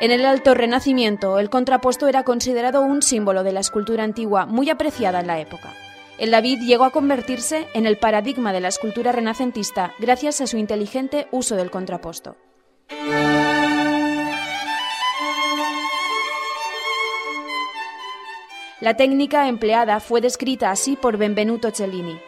En 0.00 0.12
el 0.12 0.24
Alto 0.24 0.54
Renacimiento, 0.54 1.40
el 1.40 1.50
contraposto 1.50 2.06
era 2.06 2.22
considerado 2.22 2.82
un 2.82 3.02
símbolo 3.02 3.42
de 3.42 3.50
la 3.50 3.58
escultura 3.58 4.04
antigua 4.04 4.46
muy 4.46 4.70
apreciada 4.70 5.18
en 5.18 5.26
la 5.26 5.40
época. 5.40 5.74
El 6.18 6.30
David 6.30 6.60
llegó 6.60 6.84
a 6.84 6.90
convertirse 6.90 7.66
en 7.74 7.84
el 7.84 7.98
paradigma 7.98 8.52
de 8.52 8.60
la 8.60 8.68
escultura 8.68 9.10
renacentista 9.10 9.94
gracias 9.98 10.40
a 10.40 10.46
su 10.46 10.56
inteligente 10.56 11.26
uso 11.32 11.56
del 11.56 11.72
contraposto. 11.72 12.36
La 18.80 18.96
técnica 18.96 19.48
empleada 19.48 19.98
fue 19.98 20.20
descrita 20.20 20.70
así 20.70 20.94
por 20.94 21.16
Benvenuto 21.16 21.72
Cellini 21.72 22.20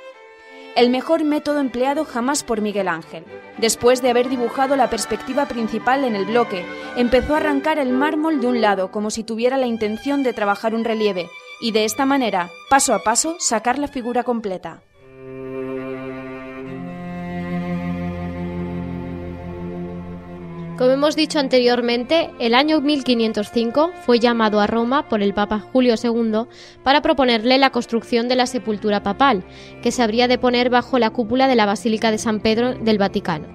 el 0.77 0.91
mejor 0.91 1.25
método 1.25 1.61
empleado 1.61 2.05
jamás 2.05 2.43
por 2.43 2.61
Miguel 2.61 2.89
Ángel. 2.89 3.25
Después 3.59 4.01
de 4.03 4.11
haber 4.11 4.29
dibujado 4.29 4.77
la 4.77 4.89
perspectiva 4.89 5.47
principal 5.47 6.05
en 6.05 6.17
el 6.17 6.25
bloque, 6.25 6.65
empezó 6.97 7.35
a 7.35 7.39
arrancar 7.39 7.79
el 7.79 7.93
mármol 7.93 8.41
de 8.41 8.47
un 8.47 8.61
lado 8.61 8.91
como 8.91 9.11
si 9.11 9.25
tuviera 9.25 9.57
la 9.57 9.67
intención 9.67 10.23
de 10.23 10.33
trabajar 10.33 10.75
un 10.75 10.85
relieve 10.85 11.29
y 11.61 11.73
de 11.73 11.85
esta 11.85 12.07
manera, 12.07 12.51
paso 12.71 12.95
a 12.95 13.03
paso, 13.03 13.37
sacar 13.39 13.79
la 13.79 13.89
figura 13.89 14.25
completa. 14.25 14.83
Como 20.81 20.93
hemos 20.93 21.15
dicho 21.15 21.39
anteriormente, 21.39 22.31
el 22.39 22.55
año 22.55 22.81
1505 22.81 23.93
fue 24.07 24.19
llamado 24.19 24.61
a 24.61 24.67
Roma 24.67 25.11
por 25.11 25.23
el 25.23 25.35
Papa 25.35 25.59
Julio 25.59 25.97
II 26.03 26.47
para 26.83 27.03
proponerle 27.03 27.59
la 27.59 27.69
construcción 27.69 28.29
de 28.29 28.37
la 28.37 28.47
sepultura 28.47 29.03
papal, 29.03 29.45
que 29.83 29.93
se 29.93 30.03
habría 30.03 30.27
de 30.27 30.39
poner 30.39 30.71
bajo 30.71 30.99
la 30.99 31.11
cúpula 31.11 31.49
de 31.49 31.55
la 31.55 31.67
Basílica 31.67 32.11
de 32.11 32.17
San 32.17 32.41
Pedro 32.41 32.73
del 32.77 32.97
Vaticano. 32.97 33.47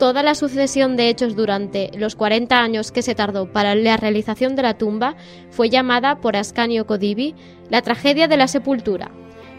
Toda 0.00 0.24
la 0.24 0.34
sucesión 0.34 0.96
de 0.96 1.10
hechos 1.10 1.36
durante 1.36 1.92
los 1.96 2.16
40 2.16 2.60
años 2.60 2.90
que 2.90 3.02
se 3.02 3.14
tardó 3.14 3.52
para 3.52 3.76
la 3.76 3.96
realización 3.96 4.56
de 4.56 4.62
la 4.62 4.76
tumba 4.76 5.14
fue 5.50 5.70
llamada 5.70 6.20
por 6.20 6.34
Ascanio 6.34 6.88
Codivi 6.88 7.36
la 7.70 7.82
tragedia 7.82 8.26
de 8.26 8.36
la 8.36 8.48
sepultura. 8.48 9.12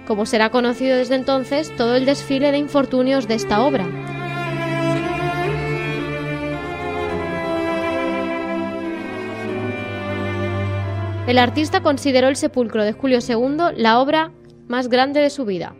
Como 0.05 0.25
será 0.25 0.49
conocido 0.49 0.97
desde 0.97 1.15
entonces, 1.15 1.73
todo 1.77 1.95
el 1.95 2.05
desfile 2.05 2.51
de 2.51 2.57
infortunios 2.57 3.25
de 3.29 3.35
esta 3.35 3.63
obra, 3.63 3.88
El 11.29 11.37
artista 11.37 11.83
consideró 11.83 12.27
el 12.27 12.35
sepulcro 12.37 12.83
de 12.83 12.93
Julio 12.93 13.19
II 13.19 13.75
la 13.75 13.99
obra 13.99 14.31
más 14.67 14.87
grande 14.87 15.19
de 15.19 15.29
su 15.29 15.45
vida. 15.45 15.75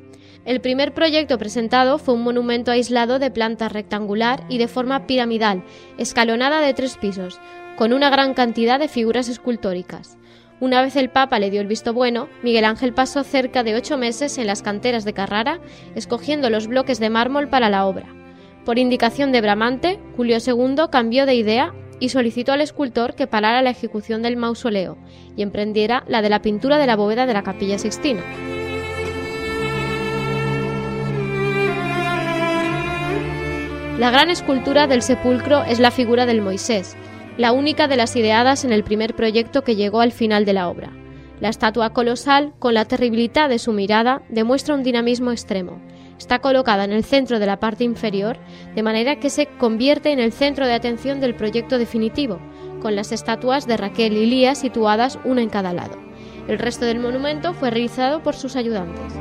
El 0.46 0.62
primer 0.62 0.94
proyecto 0.94 1.40
presentado 1.40 1.98
fue 1.98 2.14
un 2.14 2.22
monumento 2.22 2.70
aislado 2.70 3.18
de 3.18 3.32
planta 3.32 3.68
rectangular 3.68 4.44
y 4.48 4.60
de 4.60 4.68
forma 4.68 5.08
piramidal, 5.08 5.64
escalonada 5.98 6.62
de 6.62 6.76
tres 6.76 6.98
pisos, 6.98 7.40
con 7.78 7.94
una 7.94 8.12
gran 8.12 8.36
cantidad 8.36 8.78
de 8.78 8.88
figuras 8.88 9.28
escultóricas. 9.28 10.20
Una 10.60 10.84
vez 10.84 10.96
el 10.96 11.10
Papa 11.10 11.40
le 11.40 11.50
dio 11.50 11.62
el 11.62 11.68
visto 11.68 11.96
bueno, 11.96 12.30
Miguel 12.44 12.66
Ángel 12.66 12.94
pasó 12.94 13.24
cerca 13.24 13.64
de 13.64 13.74
ocho 13.74 13.98
meses 13.98 14.38
en 14.38 14.46
las 14.46 14.62
canteras 14.62 15.04
de 15.04 15.14
Carrara, 15.14 15.60
escogiendo 15.96 16.52
los 16.52 16.68
bloques 16.68 17.00
de 17.00 17.10
mármol 17.10 17.50
para 17.50 17.72
la 17.72 17.88
obra. 17.88 18.06
Por 18.66 18.78
indicación 18.78 19.32
de 19.32 19.42
Bramante, 19.42 20.00
Julio 20.16 20.38
II 20.46 20.76
cambió 20.92 21.26
de 21.26 21.34
idea 21.34 21.74
y 22.00 22.10
solicitó 22.10 22.54
al 22.54 22.62
escultor 22.62 23.16
que 23.16 23.28
parara 23.28 23.62
la 23.62 23.70
ejecución 23.70 24.22
del 24.22 24.38
mausoleo 24.38 24.98
y 25.36 25.42
emprendiera 25.42 26.04
la 26.08 26.22
de 26.22 26.30
la 26.30 26.42
pintura 26.42 26.78
de 26.78 26.88
la 26.88 26.96
bóveda 26.96 27.26
de 27.26 27.34
la 27.34 27.44
capilla 27.44 27.78
sixtina. 27.78 28.22
La 34.00 34.12
gran 34.12 34.30
escultura 34.30 34.88
del 34.88 35.02
sepulcro 35.02 35.64
es 35.66 35.82
la 35.82 35.92
figura 35.92 36.26
del 36.26 36.42
Moisés, 36.42 36.96
la 37.38 37.52
única 37.52 37.90
de 37.90 37.98
las 37.98 38.16
ideadas 38.16 38.64
en 38.64 38.72
el 38.72 38.86
primer 38.86 39.14
proyecto 39.14 39.64
que 39.66 39.76
llegó 39.76 40.00
al 40.00 40.14
final 40.14 40.46
de 40.46 40.54
la 40.54 40.70
obra. 40.70 40.94
La 41.42 41.50
estatua 41.50 41.92
colosal, 41.92 42.54
con 42.60 42.74
la 42.74 42.86
terribilidad 42.86 43.50
de 43.50 43.60
su 43.60 43.74
mirada, 43.74 44.22
demuestra 44.30 44.76
un 44.76 44.84
dinamismo 44.84 45.32
extremo, 45.32 45.82
Está 46.20 46.40
colocada 46.40 46.84
en 46.84 46.92
el 46.92 47.06
centro 47.06 47.40
de 47.40 47.46
la 47.46 47.62
parte 47.62 47.86
inferior, 47.86 48.38
de 48.76 48.84
manera 48.84 49.20
que 49.20 49.30
se 49.30 49.48
convierte 49.48 50.12
en 50.12 50.20
el 50.20 50.34
centro 50.34 50.68
de 50.68 50.74
atención 50.74 51.22
del 51.22 51.34
proyecto 51.34 51.78
definitivo, 51.78 52.40
con 52.82 52.96
las 52.96 53.14
estatuas 53.14 53.66
de 53.66 53.78
Raquel 53.78 54.14
y 54.14 54.26
Lía 54.26 54.54
situadas 54.54 55.18
una 55.24 55.42
en 55.42 55.50
cada 55.50 55.74
lado. 55.74 55.98
El 56.50 56.60
resto 56.60 56.86
del 56.86 57.00
monumento 57.00 57.54
fue 57.54 57.72
realizado 57.72 58.22
por 58.22 58.36
sus 58.36 58.58
ayudantes. 58.58 59.14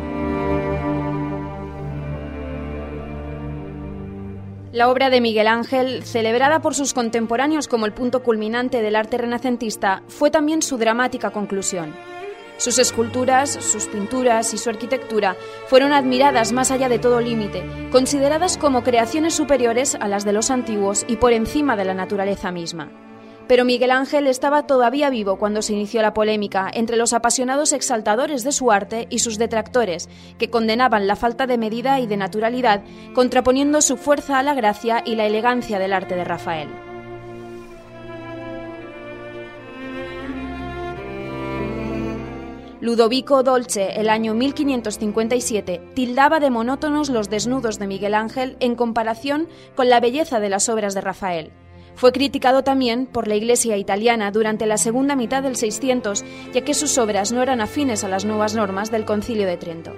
La 4.73 4.91
obra 4.91 5.09
de 5.09 5.21
Miguel 5.21 5.47
Ángel, 5.47 6.03
celebrada 6.03 6.61
por 6.61 6.75
sus 6.75 6.95
contemporáneos 6.95 7.69
como 7.69 7.87
el 7.87 7.93
punto 7.93 8.23
culminante 8.23 8.83
del 8.83 8.97
arte 8.97 9.19
renacentista, 9.19 10.03
fue 10.09 10.31
también 10.31 10.63
su 10.63 10.79
dramática 10.79 11.31
conclusión. 11.31 11.95
Sus 12.59 12.81
esculturas, 12.81 13.51
sus 13.51 13.87
pinturas 13.87 14.53
y 14.53 14.59
su 14.59 14.69
arquitectura 14.69 15.37
fueron 15.69 15.93
admiradas 15.93 16.51
más 16.53 16.73
allá 16.73 16.89
de 16.89 16.99
todo 16.99 17.21
límite, 17.21 17.65
consideradas 17.93 18.59
como 18.59 18.83
creaciones 18.83 19.35
superiores 19.35 19.95
a 19.95 20.09
las 20.09 20.25
de 20.25 20.33
los 20.33 20.51
antiguos 20.51 21.05
y 21.07 21.17
por 21.17 21.33
encima 21.33 21.77
de 21.77 21.85
la 21.85 21.95
naturaleza 21.95 22.51
misma. 22.51 22.91
Pero 23.47 23.65
Miguel 23.65 23.93
Ángel 23.93 24.27
estaba 24.27 24.67
todavía 24.67 25.09
vivo 25.09 25.39
cuando 25.39 25.63
se 25.63 25.73
inició 25.73 26.03
la 26.03 26.13
polémica 26.15 26.69
entre 26.75 26.97
los 26.97 27.13
apasionados 27.13 27.73
exaltadores 27.73 28.43
de 28.43 28.53
su 28.53 28.73
arte 28.73 29.07
y 29.09 29.21
sus 29.21 29.39
detractores, 29.39 30.09
que 30.37 30.51
condenaban 30.51 31.07
la 31.07 31.15
falta 31.15 31.47
de 31.47 31.59
medida 31.59 32.01
y 32.01 32.09
de 32.09 32.17
naturalidad, 32.17 32.83
contraponiendo 33.15 33.81
su 33.83 33.97
fuerza 33.97 34.39
a 34.39 34.43
la 34.43 34.55
gracia 34.55 35.03
y 35.07 35.15
la 35.15 35.27
elegancia 35.27 35.79
del 35.79 35.93
arte 35.93 36.17
de 36.17 36.25
Rafael. 36.25 36.88
Ludovico 42.81 43.43
Dolce, 43.43 44.01
el 44.01 44.09
año 44.09 44.35
1557, 44.35 45.81
tildaba 45.95 46.39
de 46.39 46.51
monótonos 46.51 47.09
los 47.09 47.29
desnudos 47.29 47.81
de 47.81 47.89
Miguel 47.89 48.15
Ángel 48.15 48.57
en 48.61 48.77
comparación 48.77 49.49
con 49.75 49.89
la 49.89 49.99
belleza 49.99 50.39
de 50.39 50.49
las 50.49 50.69
obras 50.69 50.95
de 50.95 51.01
Rafael. 51.01 51.51
Fue 51.97 52.13
criticado 52.13 52.63
también 52.63 53.07
por 53.07 53.27
la 53.27 53.35
Iglesia 53.35 53.77
italiana 53.77 54.31
durante 54.31 54.67
la 54.67 54.77
segunda 54.77 55.17
mitad 55.17 55.43
del 55.43 55.57
600, 55.57 56.25
ya 56.53 56.61
que 56.61 56.73
sus 56.73 56.97
obras 56.99 57.33
no 57.33 57.43
eran 57.43 57.61
afines 57.61 58.05
a 58.05 58.09
las 58.09 58.25
nuevas 58.25 58.55
normas 58.55 58.93
del 58.93 59.05
Concilio 59.05 59.49
de 59.49 59.57
Trento. 59.57 59.93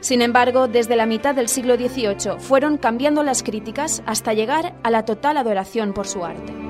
Sin 0.00 0.20
embargo, 0.20 0.68
desde 0.68 0.96
la 0.96 1.06
mitad 1.06 1.34
del 1.34 1.48
siglo 1.48 1.76
XVIII 1.76 2.38
fueron 2.38 2.76
cambiando 2.76 3.22
las 3.22 3.42
críticas 3.42 4.02
hasta 4.04 4.34
llegar 4.34 4.74
a 4.82 4.90
la 4.90 5.06
total 5.06 5.38
adoración 5.38 5.94
por 5.94 6.06
su 6.06 6.22
arte. 6.22 6.69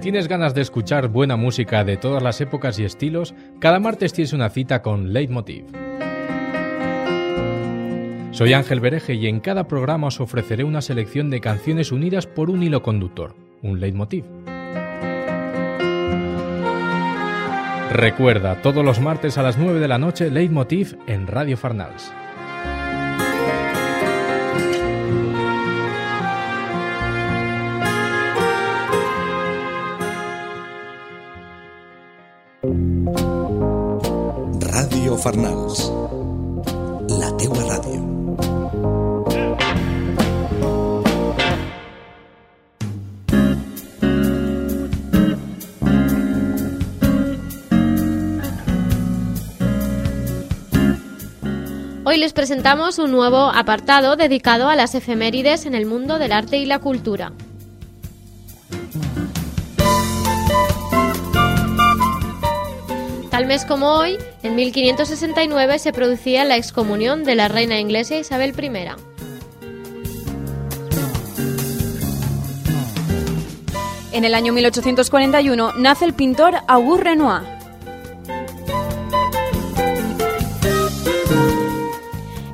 Tienes 0.00 0.28
ganas 0.28 0.54
de 0.54 0.62
escuchar 0.62 1.08
buena 1.08 1.36
música 1.36 1.84
de 1.84 1.96
todas 1.96 2.22
las 2.22 2.40
épocas 2.40 2.78
y 2.78 2.84
estilos, 2.84 3.34
cada 3.58 3.78
martes 3.78 4.12
tienes 4.12 4.32
una 4.32 4.48
cita 4.48 4.82
con 4.82 5.12
Leitmotiv. 5.12 5.66
Soy 8.32 8.54
Ángel 8.54 8.80
Bereje 8.80 9.14
y 9.14 9.26
en 9.26 9.40
cada 9.40 9.68
programa 9.68 10.06
os 10.06 10.20
ofreceré 10.20 10.64
una 10.64 10.80
selección 10.80 11.28
de 11.28 11.40
canciones 11.40 11.92
unidas 11.92 12.26
por 12.26 12.48
un 12.48 12.62
hilo 12.62 12.82
conductor, 12.82 13.36
un 13.62 13.80
leitmotiv. 13.80 14.24
Recuerda, 17.92 18.62
todos 18.62 18.84
los 18.84 19.00
martes 19.00 19.36
a 19.36 19.42
las 19.42 19.58
9 19.58 19.80
de 19.80 19.88
la 19.88 19.98
noche, 19.98 20.30
Leitmotiv 20.30 20.96
en 21.06 21.26
Radio 21.26 21.56
Farnals. 21.56 22.12
Farnals. 35.22 35.92
La 37.20 37.28
teua 37.36 37.60
ràdio. 37.68 38.00
Hoy 52.04 52.16
les 52.16 52.32
presentamos 52.32 52.98
un 52.98 53.10
nuevo 53.10 53.50
apartado 53.50 54.16
dedicado 54.16 54.68
a 54.68 54.74
las 54.74 54.94
efemérides 54.94 55.66
en 55.66 55.74
el 55.74 55.84
mundo 55.84 56.18
del 56.18 56.32
arte 56.32 56.56
y 56.56 56.64
la 56.64 56.78
cultura. 56.78 57.32
Tal 63.30 63.46
mes 63.46 63.64
como 63.64 63.92
hoy, 63.92 64.18
en 64.42 64.56
1569 64.56 65.78
se 65.78 65.92
producía 65.92 66.44
la 66.44 66.56
excomunión 66.56 67.22
de 67.22 67.36
la 67.36 67.46
reina 67.46 67.78
inglesa 67.78 68.16
Isabel 68.16 68.52
I. 68.60 68.90
En 74.12 74.24
el 74.24 74.34
año 74.34 74.52
1841 74.52 75.74
nace 75.76 76.04
el 76.04 76.12
pintor 76.12 76.54
Auguste 76.66 77.04
Renoir. 77.04 77.42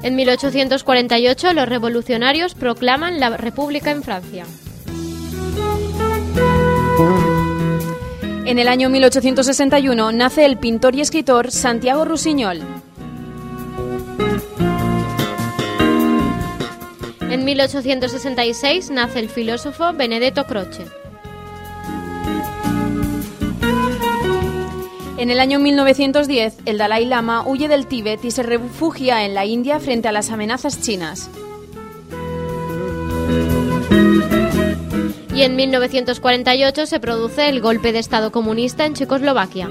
En 0.02 0.14
1848 0.14 1.52
los 1.54 1.68
revolucionarios 1.68 2.54
proclaman 2.54 3.18
la 3.18 3.36
República 3.36 3.90
en 3.90 4.02
Francia. 4.02 4.44
En 8.46 8.61
el 8.61 8.68
año 8.68 8.88
1861 8.88 10.12
nace 10.12 10.44
el 10.44 10.56
pintor 10.56 10.94
y 10.94 11.00
escritor 11.00 11.50
Santiago 11.50 12.04
Rusiñol. 12.04 12.61
En 17.28 17.44
1866 17.44 18.90
nace 18.90 19.18
el 19.18 19.28
filósofo 19.30 19.92
Benedetto 19.94 20.46
Croce. 20.46 20.85
En 25.18 25.30
el 25.30 25.40
año 25.40 25.59
1910, 25.59 26.59
el 26.66 26.78
Dalai 26.78 27.04
Lama 27.04 27.42
huye 27.44 27.66
del 27.66 27.88
Tíbet 27.88 28.24
y 28.24 28.30
se 28.30 28.44
refugia 28.44 29.24
en 29.24 29.35
la 29.35 29.44
India 29.44 29.80
frente 29.80 30.06
a 30.06 30.12
las 30.12 30.30
amenazas 30.30 30.80
chinas. 30.80 31.30
Y 35.37 35.42
en 35.42 35.55
1948 35.55 36.87
se 36.87 36.99
produce 36.99 37.51
el 37.51 37.61
golpe 37.61 37.92
de 37.92 37.99
Estado 37.99 38.33
comunista 38.33 38.87
en 38.87 38.94
Checoslovaquia. 38.94 39.68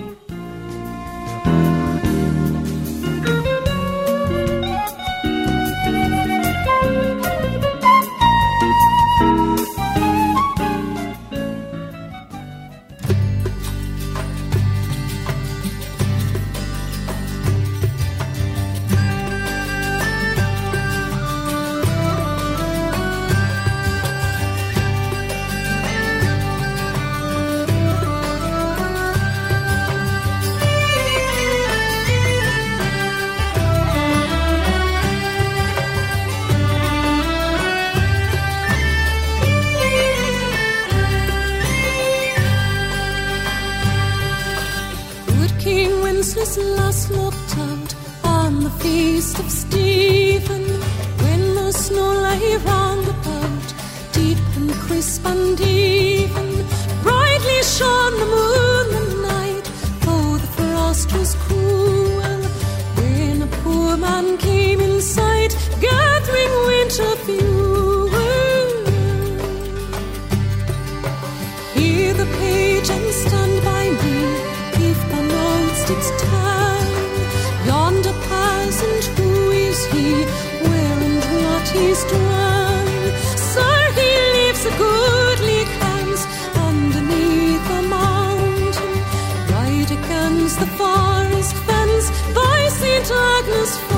The 90.57 90.67
forest 90.77 91.55
fence 91.67 92.09
by 92.33 92.67
St. 92.69 93.11
Agnes 93.11 93.94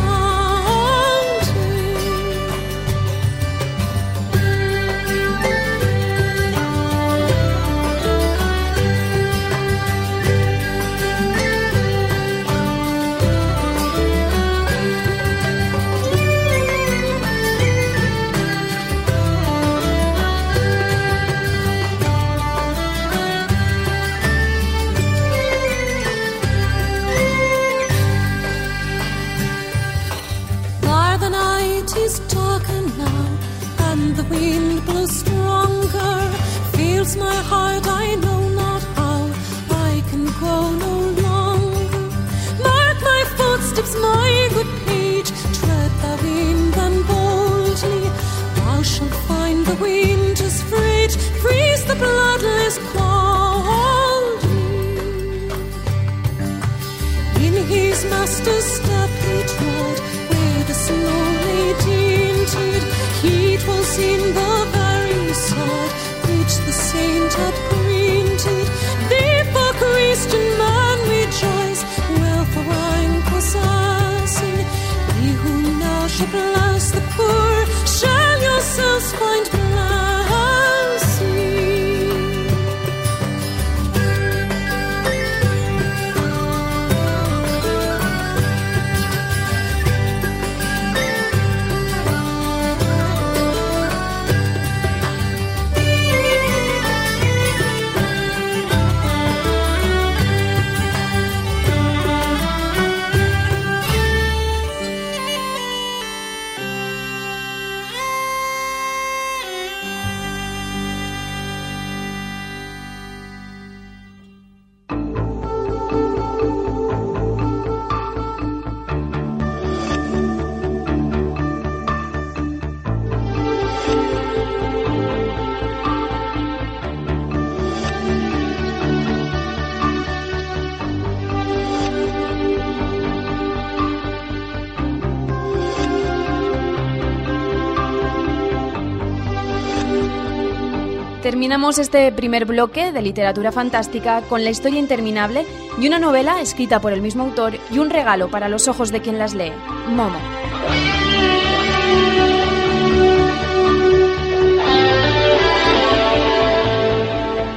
Terminamos 141.28 141.78
este 141.78 142.10
primer 142.14 142.46
bloque 142.46 142.94
de 142.94 143.02
literatura 143.02 143.52
fantástica 143.52 144.22
con 144.30 144.46
La 144.46 144.50
historia 144.50 144.80
interminable 144.80 145.46
y 145.78 145.86
una 145.86 146.00
novela 146.00 146.40
escrita 146.40 146.80
por 146.80 146.94
el 146.94 147.02
mismo 147.02 147.24
autor 147.24 147.60
y 147.70 147.80
un 147.80 147.90
regalo 147.90 148.32
para 148.32 148.48
los 148.48 148.70
ojos 148.70 148.94
de 148.94 149.02
quien 149.02 149.20
las 149.20 149.34
lee, 149.34 149.52
Momo. 149.90 150.18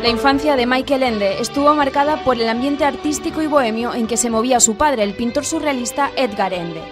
La 0.03 0.09
infancia 0.09 0.57
de 0.57 0.67
Michael 0.67 1.05
Ende 1.05 1.41
estuvo 1.41 1.73
marcada 1.73 2.25
por 2.25 2.35
el 2.41 2.49
ambiente 2.49 2.85
artístico 2.85 3.41
y 3.41 3.47
bohemio 3.47 3.95
en 3.95 4.09
que 4.09 4.17
se 4.17 4.31
movía 4.31 4.59
su 4.59 4.75
padre, 4.75 5.05
el 5.05 5.15
pintor 5.15 5.45
surrealista 5.45 6.11
Edgar 6.17 6.53
Ende. 6.53 6.83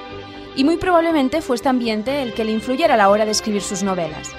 Y 0.54 0.62
muy 0.62 0.76
probablemente 0.76 1.42
fue 1.42 1.56
este 1.56 1.70
ambiente 1.70 2.22
el 2.22 2.34
que 2.34 2.44
le 2.44 2.52
influyera 2.52 2.94
a 2.94 2.98
la 2.98 3.08
hora 3.08 3.24
de 3.24 3.32
escribir 3.32 3.62
sus 3.62 3.82
novelas. 3.82 4.30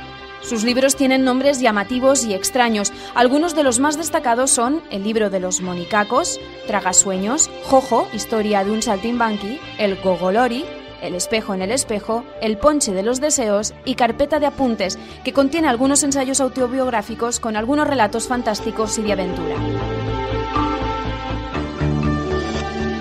Sus 0.41 0.63
libros 0.63 0.95
tienen 0.95 1.23
nombres 1.23 1.59
llamativos 1.59 2.23
y 2.23 2.33
extraños. 2.33 2.93
Algunos 3.13 3.55
de 3.55 3.63
los 3.63 3.79
más 3.79 3.97
destacados 3.97 4.49
son 4.49 4.81
El 4.89 5.03
libro 5.03 5.29
de 5.29 5.39
los 5.39 5.61
monicacos, 5.61 6.39
Tragasueños, 6.65 7.49
Jojo, 7.65 8.07
historia 8.13 8.63
de 8.63 8.71
un 8.71 8.81
saltimbanqui, 8.81 9.59
El 9.77 9.95
Gogolori, 9.97 10.65
El 11.01 11.13
espejo 11.13 11.53
en 11.53 11.61
el 11.61 11.71
espejo, 11.71 12.23
El 12.41 12.57
ponche 12.57 12.93
de 12.93 13.03
los 13.03 13.19
deseos 13.19 13.73
y 13.85 13.95
Carpeta 13.95 14.39
de 14.39 14.45
apuntes, 14.45 14.97
que 15.23 15.33
contiene 15.33 15.67
algunos 15.67 16.03
ensayos 16.03 16.39
autobiográficos 16.39 17.39
con 17.39 17.55
algunos 17.55 17.87
relatos 17.87 18.27
fantásticos 18.27 18.97
y 18.97 19.03
de 19.03 19.13
aventura. 19.13 19.55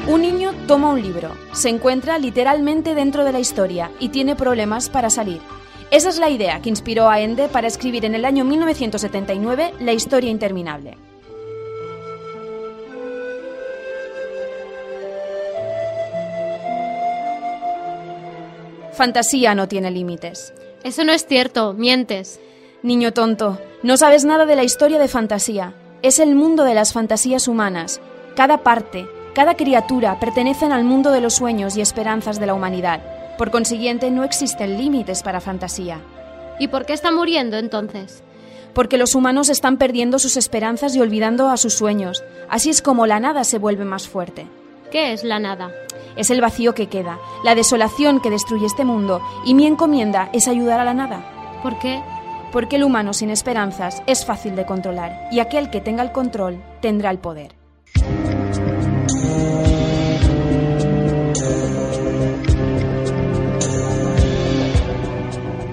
Un 0.09 0.23
niño 0.23 0.53
toma 0.67 0.91
un 0.91 1.03
libro, 1.03 1.37
se 1.53 1.69
encuentra 1.69 2.19
literalmente 2.19 2.95
dentro 2.95 3.25
de 3.25 3.33
la 3.33 3.41
historia 3.41 3.91
y 4.01 4.09
tiene 4.09 4.37
problemas 4.37 4.89
para 4.89 5.11
salir. 5.11 5.41
Esa 5.91 6.11
es 6.11 6.19
la 6.19 6.29
idea 6.29 6.61
que 6.61 6.69
inspiró 6.69 7.09
a 7.09 7.21
Ende 7.21 7.49
para 7.49 7.67
escribir 7.67 8.05
en 8.05 8.15
el 8.15 8.27
año 8.27 8.45
1979 8.45 9.73
La 9.81 9.93
historia 9.95 10.31
interminable. 10.31 10.99
Fantasía 18.93 19.55
no 19.55 19.67
tiene 19.67 19.91
límites. 19.91 20.53
Eso 20.85 21.05
no 21.05 21.13
es 21.13 21.25
cierto, 21.25 21.73
mientes. 21.73 22.39
Niño 22.83 23.13
tonto, 23.13 23.59
no 23.83 23.97
sabes 23.97 24.25
nada 24.25 24.45
de 24.45 24.57
la 24.57 24.65
historia 24.65 24.99
de 24.99 25.09
fantasía. 25.09 25.73
Es 26.03 26.19
el 26.19 26.35
mundo 26.35 26.65
de 26.65 26.75
las 26.75 26.93
fantasías 26.93 27.49
humanas. 27.49 28.01
Cada 28.37 28.63
parte, 28.63 29.07
cada 29.35 29.55
criatura 29.55 30.21
pertenecen 30.21 30.73
al 30.73 30.85
mundo 30.85 31.13
de 31.13 31.21
los 31.21 31.35
sueños 31.35 31.77
y 31.77 31.81
esperanzas 31.81 32.39
de 32.39 32.47
la 32.47 32.55
humanidad. 32.55 33.18
Por 33.39 33.53
consiguiente, 33.53 34.11
no 34.11 34.25
existen 34.25 34.77
límites 34.77 35.23
para 35.23 35.41
fantasía. 35.41 36.01
¿Y 36.59 36.69
por 36.69 36.85
qué 36.85 36.93
está 36.93 37.13
muriendo 37.13 37.57
entonces? 37.57 38.25
Porque 38.75 38.99
los 38.99 39.15
humanos 39.15 39.49
están 39.49 39.77
perdiendo 39.77 40.19
sus 40.19 40.37
esperanzas 40.37 40.97
y 40.97 41.01
olvidando 41.01 41.49
a 41.49 41.57
sus 41.57 41.75
sueños. 41.75 42.25
Así 42.51 42.69
es 42.69 42.83
como 42.83 43.07
la 43.07 43.21
nada 43.21 43.45
se 43.45 43.59
vuelve 43.59 43.85
más 43.85 44.09
fuerte. 44.09 44.49
¿Qué 44.91 45.13
es 45.13 45.23
la 45.23 45.39
nada? 45.39 45.71
Es 46.17 46.31
el 46.31 46.41
vacío 46.41 46.75
que 46.75 46.89
queda, 46.89 47.19
la 47.45 47.55
desolación 47.55 48.21
que 48.21 48.31
destruye 48.31 48.67
este 48.67 48.85
mundo, 48.85 49.23
y 49.45 49.55
mi 49.55 49.67
encomienda 49.67 50.31
es 50.33 50.49
ayudar 50.49 50.81
a 50.81 50.85
la 50.85 50.95
nada. 50.95 51.61
¿Por 51.63 51.79
qué? 51.79 52.03
Porque 52.51 52.77
el 52.77 52.85
humano 52.85 53.13
sin 53.13 53.31
esperanzas 53.31 54.03
es 54.07 54.25
fácil 54.25 54.57
de 54.57 54.67
controlar, 54.67 55.29
y 55.31 55.39
aquel 55.39 55.71
que 55.71 55.81
tenga 55.81 56.03
el 56.03 56.11
control 56.11 56.61
tendrá 56.81 57.11
el 57.11 57.19
poder. 57.19 57.58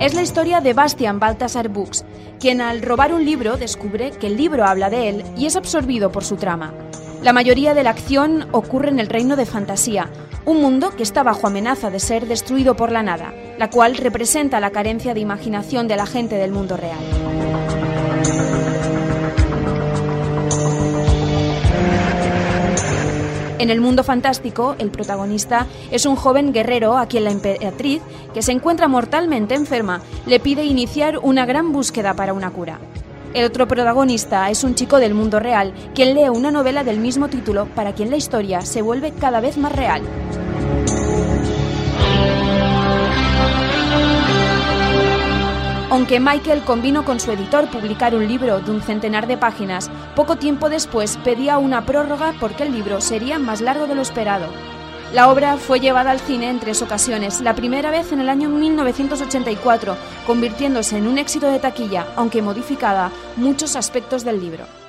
Es 0.06 0.14
la 0.14 0.22
historia 0.22 0.62
de 0.62 0.74
Bastian 0.74 1.20
Baltasar 1.20 1.68
Bux, 1.68 2.06
quien 2.40 2.62
al 2.62 2.84
robar 2.84 3.12
un 3.12 3.26
libro 3.26 3.58
descubre 3.58 4.12
que 4.12 4.28
el 4.28 4.38
libro 4.38 4.64
habla 4.64 4.92
de 4.92 5.10
él 5.10 5.24
y 5.36 5.48
es 5.48 5.56
absorbido 5.56 6.12
por 6.12 6.24
su 6.24 6.36
trama. 6.36 6.76
La 7.24 7.34
mayoría 7.34 7.74
de 7.74 7.82
la 7.82 7.90
acción 7.90 8.48
ocurre 8.52 8.90
en 8.90 9.00
el 9.00 9.08
reino 9.08 9.36
de 9.36 9.48
fantasía, 9.48 10.12
un 10.46 10.62
mundo 10.62 10.92
que 10.96 11.02
está 11.02 11.24
bajo 11.24 11.48
amenaza 11.48 11.90
de 11.90 12.00
ser 12.00 12.28
destruido 12.28 12.76
por 12.76 12.92
la 12.92 13.02
nada, 13.02 13.34
la 13.58 13.72
cual 13.72 13.98
representa 13.98 14.60
la 14.60 14.70
carencia 14.70 15.16
de 15.16 15.22
imaginación 15.22 15.88
de 15.88 15.96
la 15.96 16.06
gente 16.06 16.36
del 16.36 16.52
mundo 16.52 16.78
real. 16.78 18.55
En 23.66 23.72
el 23.72 23.82
mundo 23.82 24.04
fantástico, 24.04 24.76
el 24.78 24.92
protagonista 24.92 25.66
es 25.90 26.06
un 26.06 26.16
joven 26.16 26.54
guerrero 26.54 27.00
a 27.00 27.08
quien 27.08 27.24
la 27.24 27.32
emperatriz, 27.32 28.00
que 28.32 28.44
se 28.44 28.52
encuentra 28.52 28.88
mortalmente 28.88 29.56
enferma, 29.56 30.02
le 30.28 30.40
pide 30.40 30.66
iniciar 30.66 31.18
una 31.18 31.48
gran 31.48 31.72
búsqueda 31.72 32.14
para 32.14 32.34
una 32.34 32.52
cura. 32.52 32.80
El 33.34 33.44
otro 33.44 33.68
protagonista 33.68 34.52
es 34.52 34.64
un 34.64 34.76
chico 34.76 35.00
del 35.00 35.16
mundo 35.16 35.40
real, 35.40 35.74
quien 35.96 36.14
lee 36.14 36.30
una 36.30 36.52
novela 36.52 36.84
del 36.84 37.00
mismo 37.00 37.28
título 37.28 37.66
para 37.74 37.94
quien 37.94 38.12
la 38.12 38.18
historia 38.18 38.62
se 38.62 38.84
vuelve 38.84 39.14
cada 39.14 39.42
vez 39.42 39.58
más 39.58 39.72
real. 39.72 40.04
Aunque 45.96 46.20
Michael 46.20 46.64
convino 46.64 47.06
con 47.06 47.22
su 47.22 47.32
editor 47.32 47.70
publicar 47.70 48.16
un 48.16 48.28
libro 48.28 48.60
de 48.60 48.70
un 48.70 48.82
centenar 48.82 49.28
de 49.28 49.38
páginas, 49.38 49.90
poco 50.14 50.36
tiempo 50.36 50.68
después 50.68 51.16
pedía 51.24 51.58
una 51.58 51.86
prórroga 51.86 52.34
porque 52.38 52.64
el 52.64 52.74
libro 52.74 53.00
sería 53.00 53.40
más 53.40 53.62
largo 53.62 53.88
de 53.88 53.96
lo 53.96 54.02
esperado. 54.02 54.48
La 55.14 55.32
obra 55.32 55.56
fue 55.56 55.80
llevada 55.80 56.12
al 56.12 56.20
cine 56.20 56.50
en 56.50 56.60
tres 56.60 56.82
ocasiones, 56.82 57.40
la 57.40 57.56
primera 57.56 57.92
vez 57.92 58.12
en 58.12 58.20
el 58.20 58.28
año 58.28 58.50
1984, 58.50 59.96
convirtiéndose 60.28 60.98
en 60.98 61.08
un 61.08 61.18
éxito 61.18 61.50
de 61.50 61.60
taquilla, 61.60 62.08
aunque 62.18 62.42
modificada 62.42 63.10
muchos 63.38 63.78
aspectos 63.78 64.26
del 64.26 64.42
libro. 64.42 64.85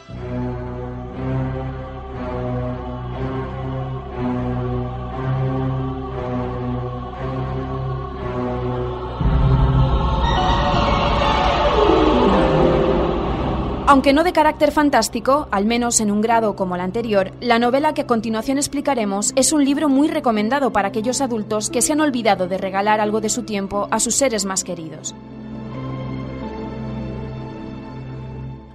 Aunque 13.89 14.13
no 14.13 14.25
de 14.25 14.33
carácter 14.33 14.73
fantástico, 14.73 15.47
al 15.53 15.65
menos 15.65 16.01
en 16.01 16.11
un 16.11 16.21
grado 16.21 16.57
como 16.57 16.75
el 16.75 16.81
anterior, 16.81 17.31
la 17.41 17.61
novela 17.61 17.95
que 17.95 18.01
a 18.01 18.07
continuación 18.09 18.59
explicaremos 18.59 19.33
es 19.37 19.53
un 19.53 19.65
libro 19.65 19.89
muy 19.89 20.09
recomendado 20.09 20.73
para 20.73 20.89
aquellos 20.89 21.21
adultos 21.21 21.71
que 21.71 21.81
se 21.83 21.93
han 21.93 22.01
olvidado 22.01 22.49
de 22.49 22.59
regalar 22.59 23.01
algo 23.01 23.21
de 23.21 23.29
su 23.29 23.45
tiempo 23.45 23.87
a 23.93 24.01
sus 24.01 24.17
seres 24.17 24.45
más 24.45 24.65
queridos. 24.65 25.15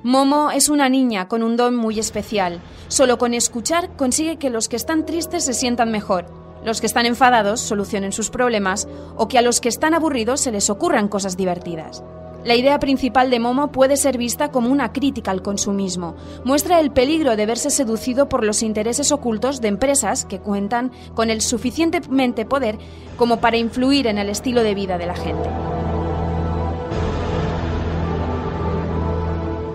Momo 0.01 0.49
es 0.49 0.69
una 0.69 0.87
niña 0.87 1.27
con 1.27 1.43
un 1.43 1.57
don 1.57 1.75
muy 1.75 1.99
especial. 1.99 2.61
Solo 2.87 3.17
con 3.17 3.33
escuchar 3.33 3.89
consigue 3.97 4.37
que 4.37 4.49
los 4.49 4.69
que 4.69 4.77
están 4.77 5.05
tristes 5.05 5.43
se 5.43 5.53
sientan 5.53 5.91
mejor, 5.91 6.27
los 6.63 6.79
que 6.79 6.87
están 6.87 7.05
enfadados 7.05 7.59
solucionen 7.59 8.13
sus 8.13 8.29
problemas 8.29 8.87
o 9.17 9.27
que 9.27 9.37
a 9.37 9.41
los 9.41 9.59
que 9.59 9.67
están 9.67 9.93
aburridos 9.93 10.39
se 10.39 10.53
les 10.53 10.69
ocurran 10.69 11.09
cosas 11.09 11.35
divertidas. 11.35 12.01
La 12.43 12.55
idea 12.55 12.79
principal 12.79 13.29
de 13.29 13.39
Momo 13.39 13.71
puede 13.71 13.97
ser 13.97 14.17
vista 14.17 14.49
como 14.49 14.69
una 14.69 14.91
crítica 14.91 15.29
al 15.29 15.43
consumismo. 15.43 16.15
Muestra 16.43 16.79
el 16.79 16.91
peligro 16.91 17.35
de 17.35 17.45
verse 17.45 17.69
seducido 17.69 18.29
por 18.29 18.43
los 18.43 18.63
intereses 18.63 19.11
ocultos 19.11 19.61
de 19.61 19.67
empresas 19.67 20.25
que 20.25 20.39
cuentan 20.39 20.91
con 21.13 21.29
el 21.29 21.41
suficientemente 21.41 22.45
poder 22.45 22.79
como 23.15 23.39
para 23.39 23.57
influir 23.57 24.07
en 24.07 24.17
el 24.17 24.29
estilo 24.29 24.63
de 24.63 24.73
vida 24.73 24.97
de 24.97 25.05
la 25.05 25.15
gente. 25.15 25.49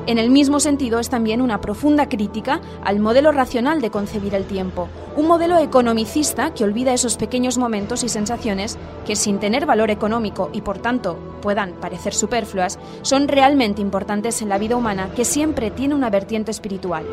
En 0.06 0.18
el 0.18 0.30
mismo 0.30 0.60
sentido 0.60 1.00
es 1.00 1.10
también 1.10 1.42
una 1.42 1.60
profunda 1.60 2.08
crítica 2.08 2.60
al 2.84 3.00
modelo 3.00 3.32
racional 3.32 3.80
de 3.80 3.90
concebir 3.90 4.36
el 4.36 4.44
tiempo, 4.44 4.88
un 5.16 5.26
modelo 5.26 5.58
economicista 5.58 6.54
que 6.54 6.62
olvida 6.62 6.92
esos 6.94 7.16
pequeños 7.16 7.58
momentos 7.58 8.04
y 8.04 8.08
sensaciones 8.08 8.78
que 9.04 9.16
sin 9.16 9.40
tener 9.40 9.66
valor 9.66 9.90
económico 9.90 10.48
y 10.52 10.60
por 10.60 10.78
tanto 10.78 11.18
puedan 11.42 11.72
parecer 11.72 12.14
superfluas, 12.14 12.78
son 13.02 13.26
realmente 13.26 13.82
importantes 13.82 14.42
en 14.42 14.48
la 14.48 14.58
vida 14.58 14.76
humana 14.76 15.10
que 15.16 15.24
siempre 15.24 15.72
tiene 15.72 15.96
una 15.96 16.08
vertiente 16.08 16.52
espiritual. 16.52 17.04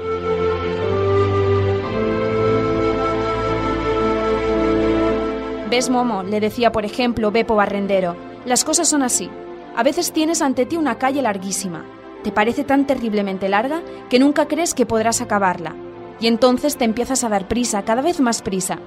¿Ves, 5.71 5.89
Momo? 5.89 6.21
le 6.21 6.39
decía, 6.39 6.71
por 6.71 6.85
ejemplo, 6.85 7.31
Beppo 7.31 7.55
Barrendero. 7.55 8.15
Las 8.45 8.63
cosas 8.63 8.87
son 8.87 9.01
así. 9.01 9.31
A 9.75 9.81
veces 9.81 10.13
tienes 10.13 10.43
ante 10.43 10.67
ti 10.67 10.77
una 10.77 10.99
calle 10.99 11.23
larguísima, 11.23 11.83
te 12.23 12.31
parece 12.31 12.63
tan 12.63 12.87
terriblemente 12.87 13.49
larga 13.49 13.81
que 14.09 14.19
nunca 14.19 14.47
crees 14.47 14.73
que 14.73 14.85
podrás 14.85 15.21
acabarla. 15.21 15.75
Y 16.19 16.27
entonces 16.27 16.77
te 16.77 16.85
empiezas 16.85 17.23
a 17.23 17.29
dar 17.29 17.47
prisa, 17.47 17.83
cada 17.83 18.01
vez 18.01 18.19
más 18.19 18.41
prisa. 18.41 18.79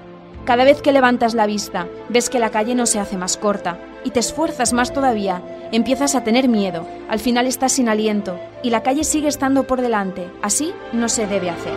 Cada 0.44 0.64
vez 0.64 0.80
que 0.80 0.92
levantas 0.92 1.34
la 1.34 1.46
vista, 1.46 1.88
ves 2.08 2.30
que 2.30 2.38
la 2.38 2.50
calle 2.50 2.74
no 2.74 2.86
se 2.86 3.00
hace 3.00 3.16
más 3.16 3.36
corta 3.36 3.78
y 4.04 4.10
te 4.10 4.20
esfuerzas 4.20 4.72
más 4.72 4.92
todavía, 4.92 5.42
empiezas 5.72 6.14
a 6.14 6.22
tener 6.22 6.48
miedo, 6.48 6.86
al 7.08 7.18
final 7.18 7.48
estás 7.48 7.72
sin 7.72 7.88
aliento 7.88 8.38
y 8.62 8.70
la 8.70 8.84
calle 8.84 9.02
sigue 9.02 9.26
estando 9.26 9.66
por 9.66 9.80
delante. 9.80 10.30
Así 10.42 10.72
no 10.92 11.08
se 11.08 11.26
debe 11.26 11.50
hacer. 11.50 11.74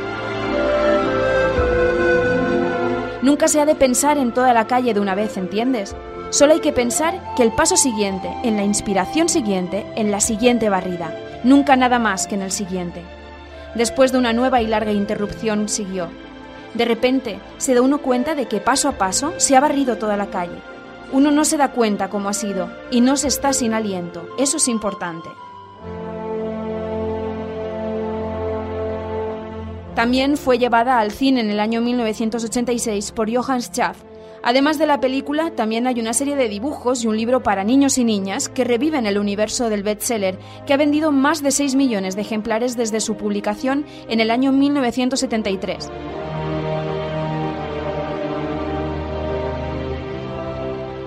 Nunca 3.23 3.47
se 3.47 3.59
ha 3.59 3.65
de 3.65 3.75
pensar 3.75 4.19
en 4.19 4.33
toda 4.33 4.53
la 4.53 4.67
calle 4.67 4.93
de 4.93 4.99
una 4.99 5.15
vez, 5.15 5.35
¿entiendes? 5.35 5.95
Solo 6.29 6.53
hay 6.53 6.59
que 6.59 6.71
pensar 6.71 7.33
que 7.35 7.41
el 7.41 7.51
paso 7.51 7.75
siguiente, 7.75 8.31
en 8.43 8.55
la 8.55 8.63
inspiración 8.63 9.29
siguiente, 9.29 9.85
en 9.95 10.11
la 10.11 10.21
siguiente 10.21 10.69
barrida 10.69 11.11
nunca 11.43 11.75
nada 11.75 11.99
más 11.99 12.27
que 12.27 12.35
en 12.35 12.41
el 12.41 12.51
siguiente. 12.51 13.03
Después 13.75 14.11
de 14.11 14.17
una 14.17 14.33
nueva 14.33 14.61
y 14.61 14.67
larga 14.67 14.91
interrupción 14.91 15.69
siguió. 15.69 16.09
De 16.73 16.85
repente 16.85 17.39
se 17.57 17.73
da 17.73 17.81
uno 17.81 17.99
cuenta 17.99 18.35
de 18.35 18.47
que 18.47 18.59
paso 18.59 18.89
a 18.89 18.93
paso 18.93 19.33
se 19.37 19.55
ha 19.55 19.59
barrido 19.59 19.97
toda 19.97 20.17
la 20.17 20.27
calle. 20.27 20.57
Uno 21.11 21.31
no 21.31 21.45
se 21.45 21.57
da 21.57 21.71
cuenta 21.71 22.09
cómo 22.09 22.29
ha 22.29 22.33
sido 22.33 22.69
y 22.91 23.01
no 23.01 23.17
se 23.17 23.27
está 23.27 23.53
sin 23.53 23.73
aliento. 23.73 24.27
Eso 24.37 24.57
es 24.57 24.67
importante. 24.67 25.29
También 29.95 30.37
fue 30.37 30.57
llevada 30.57 30.99
al 30.99 31.11
cine 31.11 31.41
en 31.41 31.49
el 31.49 31.59
año 31.59 31.81
1986 31.81 33.11
por 33.11 33.33
Johann 33.33 33.61
Schaff 33.61 34.08
Además 34.41 34.79
de 34.79 34.85
la 34.85 34.99
película, 34.99 35.51
también 35.51 35.85
hay 35.87 35.99
una 35.99 36.13
serie 36.13 36.35
de 36.35 36.47
dibujos 36.47 37.03
y 37.03 37.07
un 37.07 37.17
libro 37.17 37.43
para 37.43 37.63
niños 37.63 37.97
y 37.97 38.03
niñas 38.03 38.47
que 38.47 38.63
reviven 38.63 39.05
el 39.05 39.17
universo 39.17 39.69
del 39.69 39.83
bestseller, 39.83 40.37
que 40.65 40.73
ha 40.73 40.77
vendido 40.77 41.11
más 41.11 41.43
de 41.43 41.51
6 41.51 41.75
millones 41.75 42.15
de 42.15 42.21
ejemplares 42.21 42.77
desde 42.77 43.01
su 43.01 43.15
publicación 43.15 43.85
en 44.07 44.19
el 44.19 44.31
año 44.31 44.51
1973. 44.51 45.89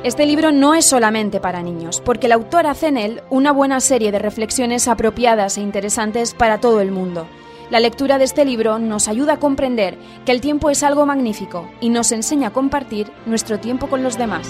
Este 0.05 0.27
libro 0.27 0.51
no 0.51 0.75
es 0.75 0.85
solamente 0.85 1.39
para 1.39 1.63
niños, 1.63 2.03
porque 2.05 2.27
el 2.27 2.33
autor 2.33 2.67
hace 2.67 2.89
en 2.89 2.97
él 2.97 3.23
una 3.31 3.53
buena 3.53 3.79
serie 3.79 4.11
de 4.11 4.19
reflexiones 4.19 4.89
apropiadas 4.89 5.59
e 5.59 5.61
interesantes 5.61 6.35
para 6.35 6.59
todo 6.59 6.81
el 6.81 6.91
mundo. 6.91 7.29
La 7.73 7.81
lectura 7.81 8.19
de 8.19 8.25
este 8.25 8.45
libro 8.45 8.79
nos 8.79 9.09
ayuda 9.09 9.33
a 9.33 9.39
comprender 9.39 9.97
que 10.27 10.33
el 10.33 10.43
tiempo 10.43 10.69
es 10.69 10.83
algo 10.83 11.07
magnífico 11.07 11.71
y 11.81 11.89
nos 11.89 12.13
enseña 12.13 12.49
a 12.49 12.53
compartir 12.53 13.11
nuestro 13.25 13.61
tiempo 13.61 13.87
con 13.87 14.03
los 14.03 14.19
demás. 14.19 14.47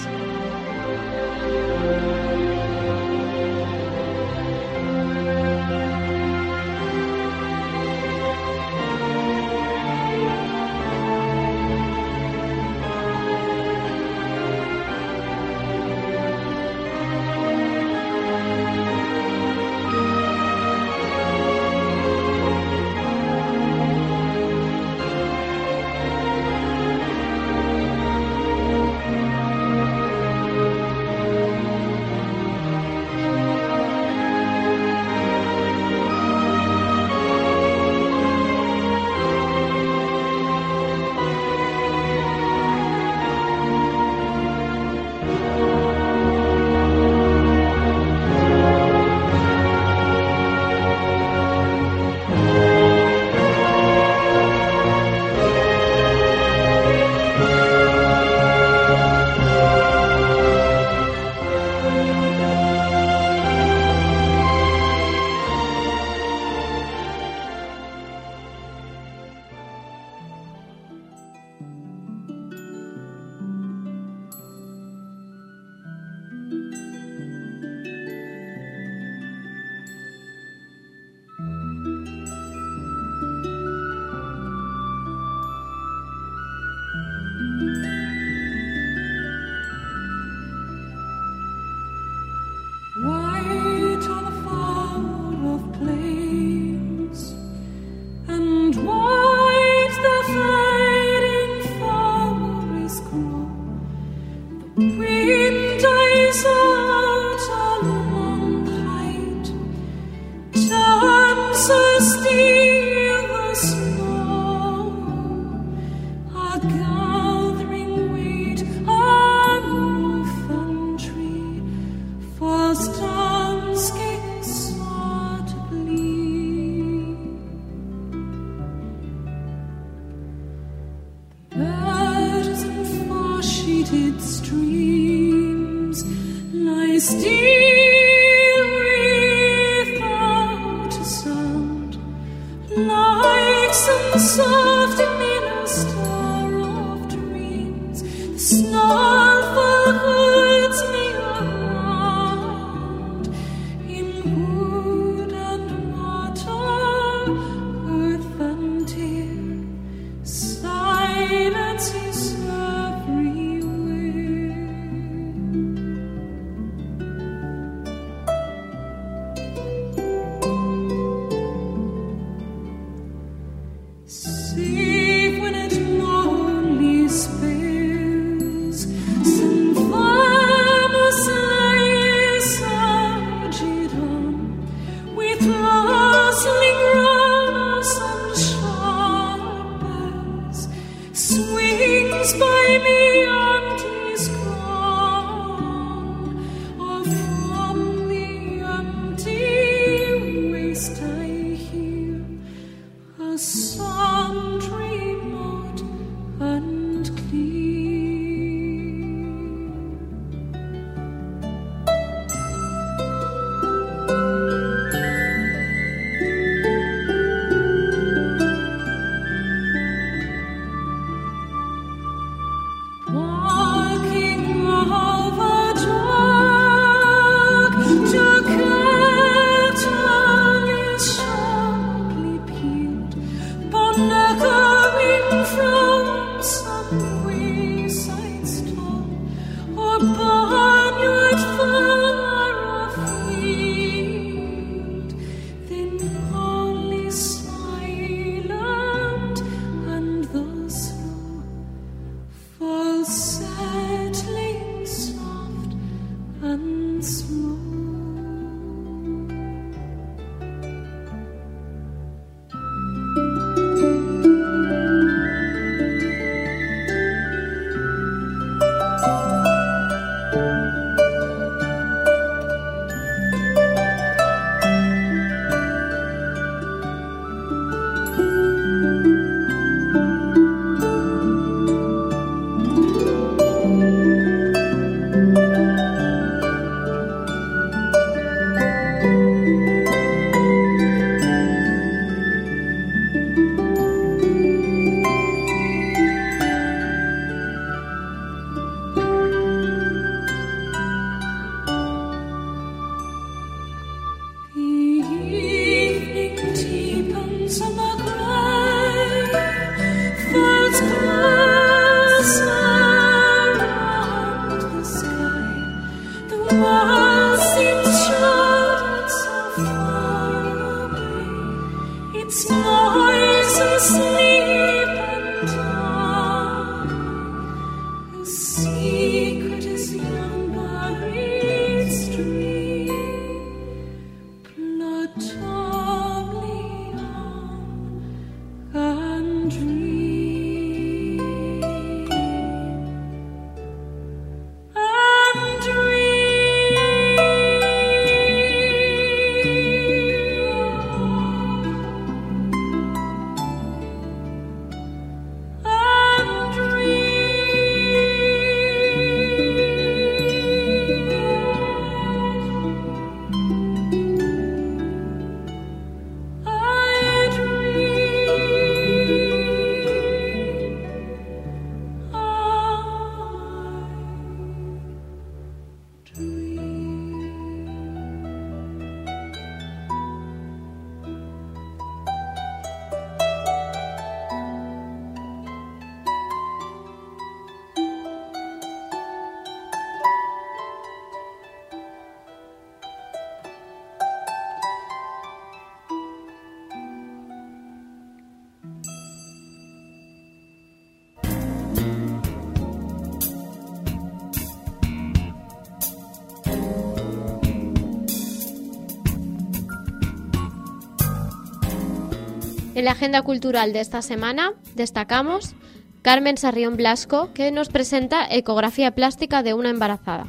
En 412.83 412.87
la 412.87 412.91
agenda 412.91 413.21
cultural 413.21 413.71
de 413.71 413.79
esta 413.79 414.01
semana 414.01 414.55
destacamos 414.75 415.55
Carmen 416.01 416.35
Sarrión 416.35 416.75
Blasco, 416.75 417.31
que 417.33 417.49
nos 417.49 417.69
presenta 417.69 418.27
Ecografía 418.29 418.91
plástica 418.91 419.41
de 419.41 419.53
una 419.53 419.69
embarazada. 419.69 420.27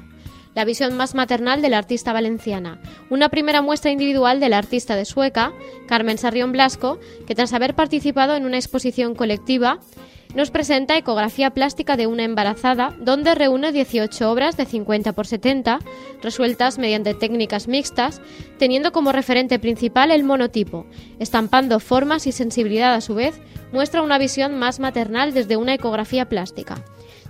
La 0.55 0.65
visión 0.65 0.97
más 0.97 1.17
maternal 1.17 1.63
de 1.63 1.69
la 1.69 1.79
artista 1.79 2.13
valenciana. 2.13 2.81
Una 3.11 3.29
primera 3.29 3.61
muestra 3.61 3.91
individual 3.91 4.39
de 4.39 4.51
la 4.51 4.59
artista 4.59 4.95
de 4.95 5.05
Sueca, 5.05 5.53
Carmen 5.89 6.17
Sarrión 6.17 6.53
Blasco, 6.53 7.01
que 7.27 7.35
tras 7.35 7.53
haber 7.55 7.75
participado 7.75 8.37
en 8.37 8.47
una 8.47 8.59
exposición 8.59 9.17
colectiva, 9.17 9.81
nos 10.35 10.51
presenta 10.51 10.97
ecografía 10.97 11.51
plástica 11.51 11.97
de 11.97 12.07
una 12.07 12.25
embarazada, 12.25 12.95
donde 12.99 13.35
reúne 13.35 13.73
18 13.73 14.31
obras 14.31 14.57
de 14.57 14.67
50 14.67 15.13
por 15.13 15.27
70, 15.27 15.79
resueltas 16.23 16.79
mediante 16.79 17.15
técnicas 17.15 17.69
mixtas, 17.69 18.21
teniendo 18.59 18.93
como 18.93 19.13
referente 19.13 19.59
principal 19.59 20.11
el 20.11 20.25
monotipo, 20.25 20.87
estampando 21.19 21.81
formas 21.81 22.27
y 22.27 22.33
sensibilidad 22.33 22.95
a 22.95 23.01
su 23.01 23.15
vez, 23.15 23.41
muestra 23.73 24.03
una 24.03 24.19
visión 24.19 24.59
más 24.59 24.81
maternal 24.81 25.35
desde 25.35 25.57
una 25.57 25.75
ecografía 25.75 26.29
plástica. 26.29 26.85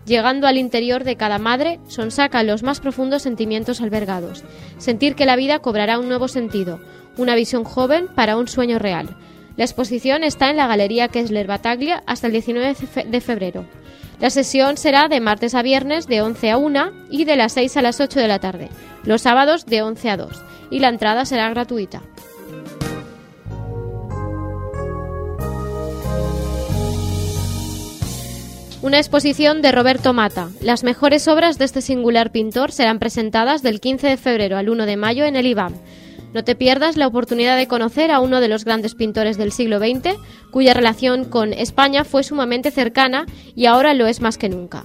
Llegando 0.06 0.46
al 0.46 0.58
interior 0.58 1.02
de 1.02 1.16
cada 1.16 1.38
madre, 1.38 1.80
sonsaca 1.88 2.42
los 2.42 2.62
más 2.62 2.80
profundos 2.80 3.22
sentimientos 3.22 3.80
albergados. 3.80 4.44
Sentir 4.76 5.14
que 5.14 5.24
la 5.24 5.36
vida 5.36 5.60
cobrará 5.60 5.98
un 5.98 6.08
nuevo 6.08 6.28
sentido, 6.28 6.80
una 7.16 7.34
visión 7.34 7.64
joven 7.64 8.08
para 8.14 8.36
un 8.36 8.46
sueño 8.46 8.78
real. 8.78 9.16
La 9.56 9.64
exposición 9.64 10.24
está 10.24 10.50
en 10.50 10.56
la 10.56 10.66
Galería 10.66 11.08
Kessler 11.08 11.46
Bataglia 11.46 12.02
hasta 12.06 12.26
el 12.26 12.32
19 12.32 12.74
de 13.06 13.20
febrero. 13.20 13.64
La 14.20 14.30
sesión 14.30 14.76
será 14.76 15.08
de 15.08 15.20
martes 15.20 15.54
a 15.54 15.62
viernes 15.62 16.06
de 16.06 16.22
11 16.22 16.50
a 16.50 16.58
1 16.58 16.90
y 17.10 17.24
de 17.24 17.36
las 17.36 17.52
6 17.52 17.76
a 17.76 17.82
las 17.82 18.00
8 18.00 18.20
de 18.20 18.28
la 18.28 18.38
tarde, 18.38 18.68
los 19.04 19.22
sábados 19.22 19.66
de 19.66 19.82
11 19.82 20.10
a 20.10 20.16
2, 20.16 20.42
y 20.70 20.78
la 20.80 20.88
entrada 20.88 21.24
será 21.24 21.48
gratuita. 21.50 22.02
Una 28.82 28.98
exposición 28.98 29.62
de 29.62 29.72
Roberto 29.72 30.12
Mata. 30.12 30.50
Las 30.60 30.84
mejores 30.84 31.26
obras 31.26 31.56
de 31.58 31.64
este 31.64 31.80
singular 31.80 32.30
pintor 32.30 32.70
serán 32.70 32.98
presentadas 32.98 33.62
del 33.62 33.80
15 33.80 34.08
de 34.08 34.16
febrero 34.18 34.58
al 34.58 34.68
1 34.68 34.84
de 34.84 34.96
mayo 34.98 35.24
en 35.24 35.36
el 35.36 35.46
IBAM. 35.46 35.74
No 36.34 36.42
te 36.42 36.56
pierdas 36.56 36.96
la 36.96 37.06
oportunidad 37.06 37.56
de 37.56 37.68
conocer 37.68 38.10
a 38.10 38.18
uno 38.18 38.40
de 38.40 38.48
los 38.48 38.64
grandes 38.64 38.96
pintores 38.96 39.38
del 39.38 39.52
siglo 39.52 39.78
XX, 39.78 40.18
cuya 40.50 40.74
relación 40.74 41.24
con 41.24 41.52
España 41.52 42.02
fue 42.02 42.24
sumamente 42.24 42.72
cercana 42.72 43.24
y 43.54 43.66
ahora 43.66 43.94
lo 43.94 44.08
es 44.08 44.20
más 44.20 44.36
que 44.36 44.48
nunca. 44.48 44.84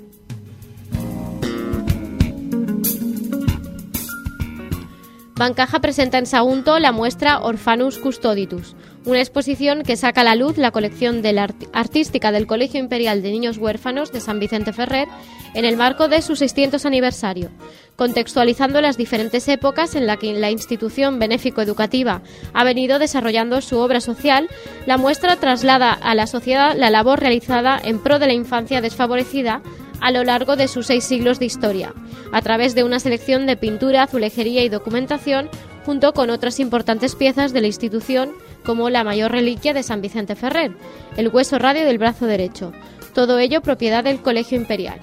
Bancaja 5.35 5.79
presenta 5.79 6.19
en 6.19 6.27
Sagunto 6.27 6.77
la 6.79 6.91
muestra 6.91 7.39
Orphanus 7.39 7.97
Custoditus, 7.97 8.75
una 9.09 9.19
exposición 9.19 9.81
que 9.81 9.97
saca 9.97 10.21
a 10.21 10.23
la 10.23 10.35
luz 10.35 10.57
la 10.57 10.71
colección 10.71 11.21
de 11.21 11.33
la 11.33 11.49
artística 11.73 12.31
del 12.31 12.45
Colegio 12.45 12.79
Imperial 12.79 13.21
de 13.21 13.31
Niños 13.31 13.57
Huérfanos 13.57 14.11
de 14.11 14.21
San 14.21 14.39
Vicente 14.39 14.71
Ferrer 14.71 15.07
en 15.55 15.65
el 15.65 15.77
marco 15.77 16.07
de 16.07 16.21
su 16.21 16.35
600 16.35 16.85
aniversario, 16.85 17.49
contextualizando 17.95 18.81
las 18.81 18.97
diferentes 18.97 19.47
épocas 19.47 19.95
en 19.95 20.05
las 20.05 20.17
que 20.17 20.33
la 20.33 20.51
institución 20.51 21.17
benéfico-educativa 21.17 22.21
ha 22.53 22.63
venido 22.63 22.99
desarrollando 22.99 23.61
su 23.61 23.79
obra 23.79 23.99
social, 23.99 24.47
la 24.85 24.97
muestra 24.97 25.37
traslada 25.37 25.91
a 25.91 26.13
la 26.13 26.27
sociedad 26.27 26.75
la 26.77 26.91
labor 26.91 27.19
realizada 27.19 27.79
en 27.83 27.99
pro 27.99 28.19
de 28.19 28.27
la 28.27 28.33
infancia 28.33 28.79
desfavorecida 28.79 29.61
a 30.01 30.11
lo 30.11 30.23
largo 30.23 30.55
de 30.55 30.67
sus 30.67 30.85
seis 30.85 31.03
siglos 31.03 31.39
de 31.39 31.45
historia, 31.45 31.93
a 32.31 32.41
través 32.41 32.75
de 32.75 32.83
una 32.83 32.99
selección 32.99 33.47
de 33.47 33.57
pintura, 33.57 34.03
azulejería 34.03 34.63
y 34.63 34.69
documentación, 34.69 35.49
junto 35.85 36.13
con 36.13 36.29
otras 36.29 36.59
importantes 36.59 37.15
piezas 37.15 37.53
de 37.53 37.61
la 37.61 37.67
institución, 37.67 38.31
como 38.69 38.91
la 38.91 39.03
mayor 39.03 39.31
reliquia 39.31 39.73
de 39.73 39.81
San 39.81 39.99
Vicente 39.99 40.35
Ferrer, 40.35 40.71
el 41.17 41.29
hueso 41.29 41.57
radio 41.57 41.85
del 41.85 41.97
brazo 41.97 42.27
derecho, 42.27 42.71
todo 43.15 43.39
ello 43.39 43.61
propiedad 43.61 44.03
del 44.03 44.21
Colegio 44.21 44.59
Imperial. 44.59 44.99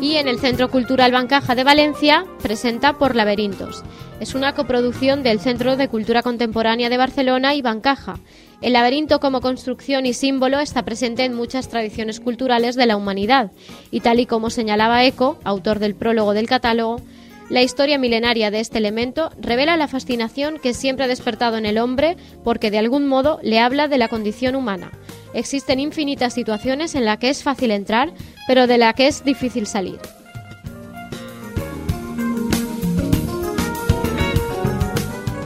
Y 0.00 0.16
en 0.16 0.26
el 0.26 0.38
Centro 0.38 0.70
Cultural 0.70 1.12
Bancaja 1.12 1.54
de 1.54 1.64
Valencia 1.64 2.24
presenta 2.42 2.94
Por 2.94 3.14
Laberintos. 3.14 3.84
Es 4.20 4.34
una 4.34 4.54
coproducción 4.54 5.22
del 5.22 5.38
Centro 5.38 5.76
de 5.76 5.88
Cultura 5.88 6.22
Contemporánea 6.22 6.88
de 6.88 6.96
Barcelona 6.96 7.54
y 7.54 7.60
Bancaja. 7.60 8.18
El 8.62 8.72
laberinto 8.72 9.20
como 9.20 9.42
construcción 9.42 10.06
y 10.06 10.14
símbolo 10.14 10.60
está 10.60 10.82
presente 10.82 11.26
en 11.26 11.34
muchas 11.34 11.68
tradiciones 11.68 12.20
culturales 12.20 12.74
de 12.74 12.86
la 12.86 12.96
humanidad, 12.96 13.52
y 13.90 14.00
tal 14.00 14.18
y 14.18 14.24
como 14.24 14.48
señalaba 14.48 15.04
Eco, 15.04 15.38
autor 15.44 15.78
del 15.78 15.94
prólogo 15.94 16.32
del 16.32 16.48
catálogo, 16.48 17.02
la 17.50 17.62
historia 17.62 17.96
milenaria 17.98 18.50
de 18.50 18.60
este 18.60 18.78
elemento 18.78 19.30
revela 19.40 19.76
la 19.76 19.88
fascinación 19.88 20.58
que 20.58 20.74
siempre 20.74 21.06
ha 21.06 21.08
despertado 21.08 21.56
en 21.56 21.64
el 21.64 21.78
hombre 21.78 22.16
porque 22.44 22.70
de 22.70 22.78
algún 22.78 23.06
modo 23.06 23.40
le 23.42 23.58
habla 23.58 23.88
de 23.88 23.96
la 23.96 24.08
condición 24.08 24.54
humana. 24.54 24.92
Existen 25.32 25.80
infinitas 25.80 26.34
situaciones 26.34 26.94
en 26.94 27.04
las 27.04 27.18
que 27.18 27.30
es 27.30 27.42
fácil 27.42 27.70
entrar, 27.70 28.12
pero 28.46 28.66
de 28.66 28.78
la 28.78 28.92
que 28.92 29.06
es 29.06 29.24
difícil 29.24 29.66
salir. 29.66 29.98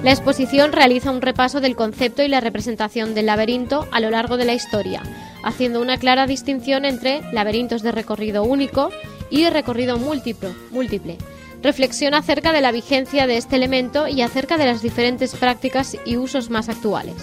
La 0.03 0.11
exposición 0.11 0.72
realiza 0.72 1.12
un 1.12 1.22
repaso 1.22 1.61
del 1.61 1.76
concepto 1.76 2.24
y 2.24 2.28
la 2.28 2.40
representación 2.40 3.14
del 3.14 3.26
laberinto 3.26 3.86
a 3.92 4.00
lo 4.00 4.11
largo 4.11 4.36
de 4.36 4.44
la 4.44 4.55
historia, 4.55 5.00
haciendo 5.44 5.80
una 5.80 5.96
clara 5.96 6.26
distinción 6.26 6.84
entre 6.84 7.22
laberintos 7.32 7.82
de 7.82 7.92
recorrido 7.92 8.42
único 8.42 8.90
y 9.30 9.48
recorrido 9.48 9.98
múltiple, 9.98 10.50
múltiple. 10.72 11.18
Reflexiona 11.62 12.18
acerca 12.18 12.52
de 12.52 12.60
la 12.60 12.72
vigencia 12.72 13.26
de 13.26 13.36
este 13.36 13.56
elemento 13.56 14.08
y 14.08 14.22
acerca 14.22 14.56
de 14.56 14.66
las 14.66 14.82
diferentes 14.82 15.34
prácticas 15.36 15.96
y 16.04 16.16
usos 16.16 16.50
más 16.50 16.68
actuales. 16.68 17.14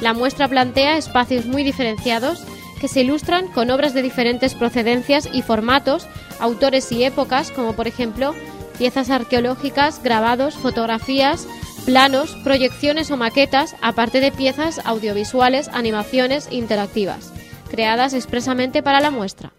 La 0.00 0.14
muestra 0.14 0.48
plantea 0.48 0.96
espacios 0.96 1.46
muy 1.46 1.62
diferenciados 1.62 2.44
que 2.80 2.88
se 2.88 3.02
ilustran 3.02 3.48
con 3.48 3.70
obras 3.70 3.94
de 3.94 4.02
diferentes 4.02 4.54
procedencias 4.54 5.28
y 5.32 5.42
formatos, 5.42 6.06
autores 6.40 6.90
y 6.92 7.04
épocas, 7.04 7.50
como 7.50 7.74
por 7.74 7.86
ejemplo 7.86 8.34
piezas 8.78 9.10
arqueológicas, 9.10 10.02
grabados, 10.02 10.54
fotografías, 10.54 11.46
planos, 11.84 12.34
proyecciones 12.42 13.10
o 13.10 13.16
maquetas, 13.16 13.76
aparte 13.82 14.20
de 14.20 14.32
piezas 14.32 14.80
audiovisuales, 14.84 15.68
animaciones 15.68 16.48
interactivas, 16.50 17.32
creadas 17.70 18.14
expresamente 18.14 18.82
para 18.82 19.00
la 19.00 19.10
muestra. 19.10 19.52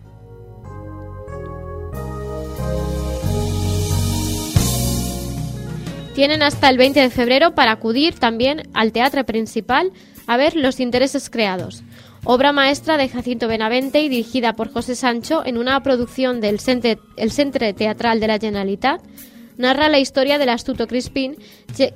Tienen 6.16 6.44
hasta 6.44 6.70
el 6.70 6.78
20 6.78 7.02
de 7.02 7.10
febrero 7.10 7.56
para 7.56 7.74
acudir 7.74 8.16
también 8.16 8.70
al 8.74 8.94
teatro 8.94 9.26
principal 9.26 9.92
a 10.28 10.38
ver 10.38 10.56
los 10.56 10.80
intereses 10.80 11.30
creados. 11.30 11.84
Obra 12.24 12.54
maestra 12.54 12.96
de 12.96 13.10
Jacinto 13.10 13.50
Benavente 13.50 14.00
y 14.00 14.08
dirigida 14.08 14.54
por 14.54 14.72
José 14.72 14.96
Sancho 14.96 15.46
en 15.46 15.58
una 15.58 15.84
producción 15.84 16.40
del 16.40 16.62
Centre, 16.62 17.00
Centre 17.28 17.74
Teatral 17.74 18.22
de 18.22 18.28
la 18.28 18.40
Generalitat, 18.40 19.02
narra 19.58 19.90
la 19.90 20.00
historia 20.00 20.38
del 20.38 20.50
astuto 20.50 20.88
Crispín 20.88 21.38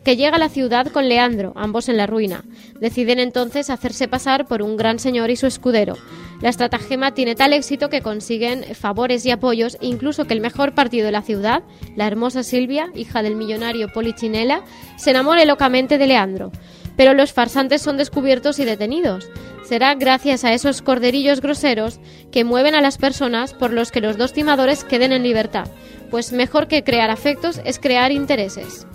que 0.04 0.16
llega 0.16 0.36
a 0.36 0.40
la 0.40 0.50
ciudad 0.50 0.88
con 0.88 1.10
Leandro, 1.10 1.54
ambos 1.56 1.90
en 1.90 1.98
la 1.98 2.08
ruina. 2.08 2.44
Deciden 2.80 3.20
entonces 3.20 3.70
hacerse 3.70 4.08
pasar 4.08 4.48
por 4.48 4.62
un 4.62 4.78
gran 4.78 5.00
señor 5.00 5.30
y 5.30 5.36
su 5.36 5.48
escudero. 5.48 5.96
La 6.42 6.50
estratagema 6.50 7.14
tiene 7.14 7.36
tal 7.36 7.52
éxito 7.52 7.90
que 7.90 8.02
consiguen 8.02 8.64
favores 8.74 9.26
y 9.26 9.32
apoyos, 9.32 9.78
incluso 9.82 10.26
que 10.26 10.34
el 10.34 10.40
mejor 10.40 10.74
partido 10.74 11.06
de 11.06 11.12
la 11.12 11.22
ciudad, 11.22 11.64
la 11.98 12.08
hermosa 12.08 12.44
Silvia, 12.44 12.92
hija 12.96 13.22
del 13.22 13.36
millonario 13.36 13.90
Polichinela, 13.90 14.64
se 14.98 15.12
enamore 15.12 15.46
locamente 15.46 15.98
de 15.98 16.08
Leandro. 16.08 16.52
Pero 16.96 17.14
los 17.14 17.34
farsantes 17.34 17.82
son 17.82 17.98
descubiertos 17.98 18.60
y 18.60 18.66
detenidos. 18.66 19.30
Será 19.66 19.96
gracias 19.96 20.46
a 20.46 20.54
esos 20.54 20.82
corderillos 20.82 21.42
groseros 21.42 22.00
que 22.32 22.44
mueven 22.44 22.74
a 22.74 22.82
las 22.82 22.98
personas 22.98 23.54
por 23.54 23.72
los 23.72 23.92
que 23.92 24.02
los 24.02 24.18
dos 24.18 24.34
timadores 24.34 24.84
queden 24.84 25.12
en 25.12 25.24
libertad, 25.24 25.68
pues 26.10 26.32
mejor 26.32 26.68
que 26.68 26.84
crear 26.84 27.10
afectos 27.10 27.62
es 27.66 27.80
crear 27.80 28.12
intereses. 28.12 28.86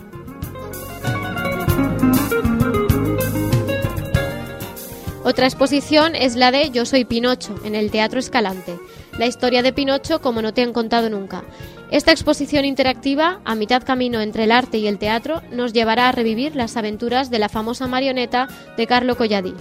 Otra 5.25 5.47
exposición 5.47 6.15
es 6.15 6.37
la 6.37 6.51
de 6.51 6.71
Yo 6.71 6.85
soy 6.85 7.07
Pinocho, 7.07 7.55
en 7.65 7.75
el 7.75 7.91
Teatro 7.91 8.21
Escalante, 8.21 8.79
la 9.19 9.25
historia 9.25 9.63
de 9.63 9.73
Pinocho 9.73 10.21
como 10.21 10.43
no 10.43 10.53
te 10.53 10.61
han 10.61 10.75
contado 10.75 11.09
nunca. 11.09 11.45
Esta 11.91 12.13
exposición 12.13 12.67
interactiva, 12.67 13.41
a 13.45 13.55
mitad 13.55 13.83
camino 13.85 14.21
entre 14.21 14.45
el 14.45 14.53
arte 14.53 14.77
y 14.77 14.87
el 14.87 14.99
teatro, 14.99 15.41
nos 15.51 15.73
llevará 15.73 16.09
a 16.09 16.13
revivir 16.13 16.57
las 16.57 16.77
aventuras 16.77 17.31
de 17.31 17.39
la 17.39 17.49
famosa 17.49 17.87
marioneta 17.87 18.49
de 18.77 18.87
Carlo 18.87 19.17
Colladi. 19.17 19.55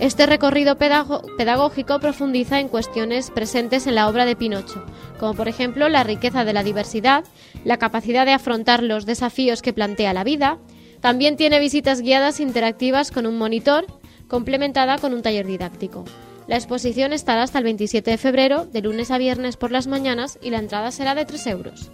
Este 0.00 0.26
recorrido 0.26 0.78
pedagógico 0.78 1.98
profundiza 1.98 2.60
en 2.60 2.68
cuestiones 2.68 3.32
presentes 3.32 3.88
en 3.88 3.96
la 3.96 4.08
obra 4.08 4.26
de 4.26 4.36
Pinocho, 4.36 4.84
como 5.18 5.34
por 5.34 5.48
ejemplo 5.48 5.88
la 5.88 6.04
riqueza 6.04 6.44
de 6.44 6.52
la 6.52 6.62
diversidad, 6.62 7.24
la 7.64 7.78
capacidad 7.78 8.24
de 8.24 8.32
afrontar 8.32 8.84
los 8.84 9.06
desafíos 9.06 9.60
que 9.60 9.72
plantea 9.72 10.12
la 10.12 10.22
vida. 10.22 10.58
También 11.00 11.36
tiene 11.36 11.58
visitas 11.58 12.00
guiadas 12.00 12.38
interactivas 12.38 13.10
con 13.10 13.26
un 13.26 13.38
monitor, 13.38 13.86
complementada 14.28 14.98
con 14.98 15.14
un 15.14 15.22
taller 15.22 15.46
didáctico. 15.46 16.04
La 16.46 16.54
exposición 16.54 17.12
estará 17.12 17.42
hasta 17.42 17.58
el 17.58 17.64
27 17.64 18.12
de 18.12 18.18
febrero, 18.18 18.66
de 18.66 18.82
lunes 18.82 19.10
a 19.10 19.18
viernes 19.18 19.56
por 19.56 19.72
las 19.72 19.88
mañanas, 19.88 20.38
y 20.40 20.50
la 20.50 20.58
entrada 20.58 20.92
será 20.92 21.16
de 21.16 21.24
3 21.24 21.46
euros. 21.48 21.90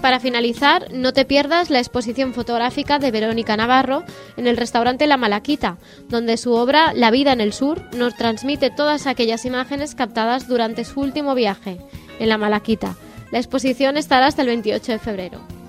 Para 0.00 0.20
finalizar, 0.20 0.92
no 0.92 1.12
te 1.12 1.24
pierdas 1.24 1.70
la 1.70 1.78
exposición 1.78 2.32
fotográfica 2.32 2.98
de 2.98 3.10
Verónica 3.10 3.56
Navarro 3.56 4.04
en 4.36 4.46
el 4.46 4.56
restaurante 4.56 5.06
La 5.06 5.16
Malaquita, 5.16 5.78
donde 6.08 6.36
su 6.36 6.52
obra 6.52 6.92
La 6.94 7.10
vida 7.10 7.32
en 7.32 7.40
el 7.40 7.52
sur 7.52 7.82
nos 7.94 8.14
transmite 8.14 8.70
todas 8.70 9.06
aquellas 9.06 9.44
imágenes 9.44 9.94
captadas 9.94 10.46
durante 10.46 10.84
su 10.84 11.00
último 11.00 11.34
viaje 11.34 11.78
en 12.20 12.28
La 12.28 12.38
Malaquita. 12.38 12.94
La 13.32 13.38
exposición 13.38 13.96
estará 13.96 14.26
hasta 14.26 14.42
el 14.42 14.48
28 14.48 14.92
de 14.92 14.98
febrero. 14.98 15.65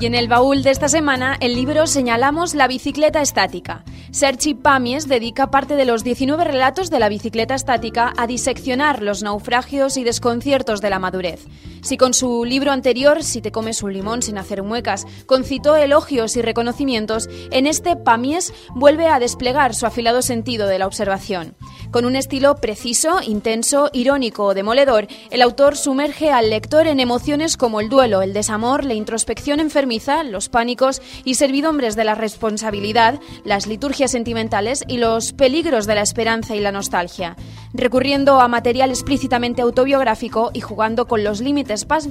Y 0.00 0.06
en 0.06 0.14
el 0.14 0.28
baúl 0.28 0.62
de 0.62 0.70
esta 0.70 0.88
semana, 0.88 1.36
el 1.40 1.54
libro 1.54 1.86
señalamos 1.86 2.54
la 2.54 2.66
bicicleta 2.68 3.20
estática. 3.20 3.84
Sergi 4.12 4.54
Pamies 4.54 5.08
dedica 5.08 5.50
parte 5.50 5.76
de 5.76 5.84
los 5.84 6.04
19 6.04 6.42
relatos 6.42 6.88
de 6.88 6.98
la 6.98 7.10
bicicleta 7.10 7.54
estática 7.54 8.14
a 8.16 8.26
diseccionar 8.26 9.02
los 9.02 9.22
naufragios 9.22 9.98
y 9.98 10.04
desconciertos 10.04 10.80
de 10.80 10.88
la 10.88 10.98
madurez. 10.98 11.44
Si 11.82 11.98
con 11.98 12.14
su 12.14 12.46
libro 12.46 12.72
anterior, 12.72 13.22
Si 13.22 13.42
te 13.42 13.52
comes 13.52 13.82
un 13.82 13.92
limón 13.92 14.22
sin 14.22 14.38
hacer 14.38 14.62
muecas, 14.62 15.06
concitó 15.26 15.76
elogios 15.76 16.34
y 16.36 16.42
reconocimientos, 16.42 17.28
en 17.50 17.66
este 17.66 17.94
Pamies 17.94 18.54
vuelve 18.74 19.06
a 19.06 19.18
desplegar 19.18 19.74
su 19.74 19.84
afilado 19.84 20.22
sentido 20.22 20.66
de 20.66 20.78
la 20.78 20.86
observación. 20.86 21.56
Con 21.90 22.04
un 22.04 22.14
estilo 22.14 22.54
preciso, 22.54 23.20
intenso, 23.20 23.90
irónico 23.92 24.44
o 24.44 24.54
demoledor, 24.54 25.08
el 25.30 25.42
autor 25.42 25.76
sumerge 25.76 26.30
al 26.30 26.48
lector 26.48 26.86
en 26.86 27.00
emociones 27.00 27.56
como 27.56 27.80
el 27.80 27.88
duelo, 27.88 28.22
el 28.22 28.32
desamor, 28.32 28.84
la 28.84 28.94
introspección 28.94 29.58
enfermiza, 29.58 30.22
los 30.22 30.48
pánicos 30.48 31.02
y 31.24 31.34
servidumbres 31.34 31.96
de 31.96 32.04
la 32.04 32.14
responsabilidad, 32.14 33.18
las 33.44 33.66
liturgias 33.66 34.12
sentimentales 34.12 34.84
y 34.86 34.98
los 34.98 35.32
peligros 35.32 35.86
de 35.86 35.96
la 35.96 36.02
esperanza 36.02 36.54
y 36.54 36.60
la 36.60 36.70
nostalgia. 36.70 37.36
Recurriendo 37.74 38.40
a 38.40 38.46
material 38.46 38.90
explícitamente 38.90 39.62
autobiográfico 39.62 40.50
y 40.54 40.60
jugando 40.60 41.08
con 41.08 41.24
los 41.24 41.40
límites 41.40 41.88
más 41.88 42.08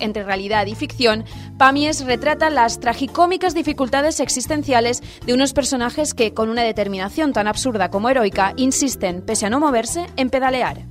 entre 0.00 0.24
realidad 0.24 0.66
y 0.66 0.74
ficción, 0.74 1.24
Pamies 1.56 2.04
retrata 2.04 2.50
las 2.50 2.80
tragicómicas 2.80 3.54
dificultades 3.54 4.20
existenciales 4.20 5.02
de 5.24 5.32
unos 5.32 5.54
personajes 5.54 6.12
que, 6.12 6.34
con 6.34 6.50
una 6.50 6.62
determinación 6.62 7.32
tan 7.32 7.46
absurda 7.46 7.90
como 7.90 8.10
heroica, 8.10 8.52
insisten, 8.74 9.22
pese 9.22 9.46
a 9.46 9.50
no 9.50 9.60
moverse, 9.60 10.06
en 10.16 10.30
pedalear. 10.30 10.82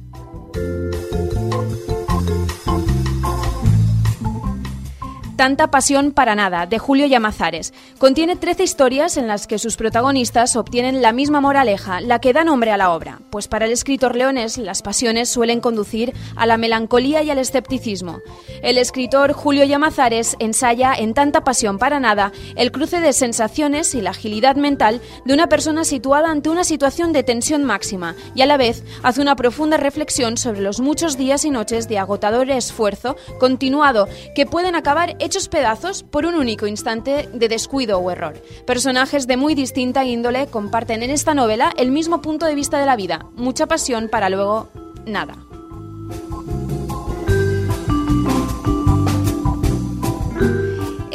Tanta 5.35 5.71
pasión 5.71 6.11
para 6.11 6.35
nada, 6.35 6.67
de 6.67 6.77
Julio 6.77 7.07
Llamazares. 7.07 7.73
Contiene 7.97 8.35
13 8.35 8.63
historias 8.63 9.17
en 9.17 9.27
las 9.27 9.47
que 9.47 9.57
sus 9.57 9.77
protagonistas 9.77 10.55
obtienen 10.55 11.01
la 11.01 11.11
misma 11.11 11.41
moraleja, 11.41 12.01
la 12.01 12.19
que 12.19 12.33
da 12.33 12.43
nombre 12.43 12.71
a 12.71 12.77
la 12.77 12.91
obra, 12.91 13.19
pues 13.31 13.47
para 13.47 13.65
el 13.65 13.71
escritor 13.71 14.15
leones 14.15 14.59
las 14.59 14.83
pasiones 14.83 15.29
suelen 15.29 15.59
conducir 15.59 16.13
a 16.35 16.45
la 16.45 16.57
melancolía 16.57 17.23
y 17.23 17.31
al 17.31 17.39
escepticismo. 17.39 18.19
El 18.61 18.77
escritor 18.77 19.33
Julio 19.33 19.65
Llamazares 19.65 20.35
ensaya 20.37 20.93
en 20.93 21.15
Tanta 21.15 21.43
pasión 21.43 21.79
para 21.79 21.99
nada 21.99 22.31
el 22.55 22.71
cruce 22.71 23.01
de 23.01 23.11
sensaciones 23.11 23.95
y 23.95 24.01
la 24.01 24.11
agilidad 24.11 24.55
mental 24.55 25.01
de 25.25 25.33
una 25.33 25.49
persona 25.49 25.83
situada 25.83 26.29
ante 26.29 26.49
una 26.49 26.63
situación 26.63 27.11
de 27.11 27.23
tensión 27.23 27.63
máxima 27.63 28.15
y 28.35 28.43
a 28.43 28.45
la 28.45 28.57
vez 28.57 28.83
hace 29.01 29.21
una 29.21 29.35
profunda 29.35 29.77
reflexión 29.77 30.37
sobre 30.37 30.61
los 30.61 30.79
muchos 30.79 31.17
días 31.17 31.43
y 31.43 31.49
noches 31.49 31.87
de 31.87 31.97
agotador 31.97 32.51
esfuerzo 32.51 33.15
continuado 33.39 34.07
que 34.35 34.45
pueden 34.45 34.75
acabar 34.75 35.15
hechos 35.23 35.47
pedazos 35.47 36.03
por 36.03 36.25
un 36.25 36.35
único 36.35 36.67
instante 36.67 37.29
de 37.33 37.47
descuido 37.47 37.99
o 37.99 38.11
error. 38.11 38.33
Personajes 38.65 39.25
de 39.25 39.37
muy 39.37 39.55
distinta 39.55 40.03
índole 40.03 40.47
comparten 40.47 41.01
en 41.01 41.11
esta 41.11 41.33
novela 41.33 41.73
el 41.77 41.91
mismo 41.91 42.21
punto 42.21 42.45
de 42.45 42.55
vista 42.55 42.79
de 42.79 42.85
la 42.85 42.95
vida, 42.95 43.25
mucha 43.35 43.67
pasión 43.67 44.09
para 44.09 44.29
luego 44.29 44.69
nada. 45.05 45.35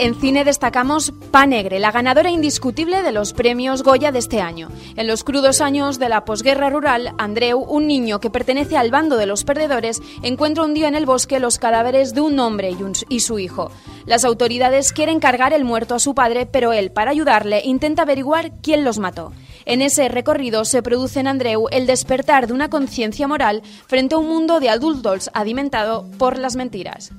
En 0.01 0.15
cine 0.15 0.45
destacamos 0.45 1.13
Panegre, 1.33 1.81
la 1.81 1.91
ganadora 1.91 2.31
indiscutible 2.31 3.03
de 3.03 3.11
los 3.11 3.33
premios 3.33 3.83
Goya 3.83 4.13
de 4.13 4.21
este 4.21 4.41
año. 4.41 4.69
En 4.95 5.09
los 5.09 5.25
crudos 5.25 5.61
años 5.61 5.99
de 5.99 6.09
la 6.09 6.25
posguerra 6.25 6.71
rural, 6.71 7.15
Andreu, 7.19 7.59
un 7.59 7.89
niño 7.89 8.21
que 8.21 8.31
pertenece 8.31 8.77
al 8.77 8.93
bando 8.93 9.17
de 9.17 9.27
los 9.27 9.43
perdedores, 9.43 10.01
encuentra 10.23 10.63
un 10.63 10.73
día 10.73 10.87
en 10.87 10.95
el 10.95 11.05
bosque 11.05 11.41
los 11.41 11.59
cadáveres 11.59 12.15
de 12.15 12.21
un 12.21 12.39
hombre 12.39 12.77
y, 13.09 13.19
su 13.19 13.41
hijo. 13.41 13.73
Las 14.07 14.25
autoridades 14.25 14.93
quieren 14.93 15.19
cargar 15.19 15.53
el 15.53 15.65
muerto 15.65 15.97
a 15.97 15.99
su 15.99 16.15
padre, 16.15 16.47
pero 16.47 16.73
él, 16.73 16.93
para 16.93 17.11
ayudarle, 17.11 17.63
intenta 17.65 18.03
averiguar 18.03 18.53
quién 18.63 18.85
los 18.85 19.01
mató. 19.01 19.33
En 19.67 19.83
ese 19.83 20.09
recorrido 20.09 20.65
se 20.65 20.81
produce 20.81 21.19
en 21.19 21.27
Andreu 21.27 21.67
el 21.73 21.89
despertar 21.89 22.47
de 22.47 22.53
una 22.53 22.71
conciencia 22.71 23.27
moral 23.27 23.63
frente 23.89 24.15
a 24.15 24.19
un 24.19 24.29
mundo 24.29 24.61
de 24.61 24.71
adultos 24.71 25.29
alimentado 25.35 26.07
por 26.19 26.39
las 26.39 26.55
mentiras. 26.55 27.11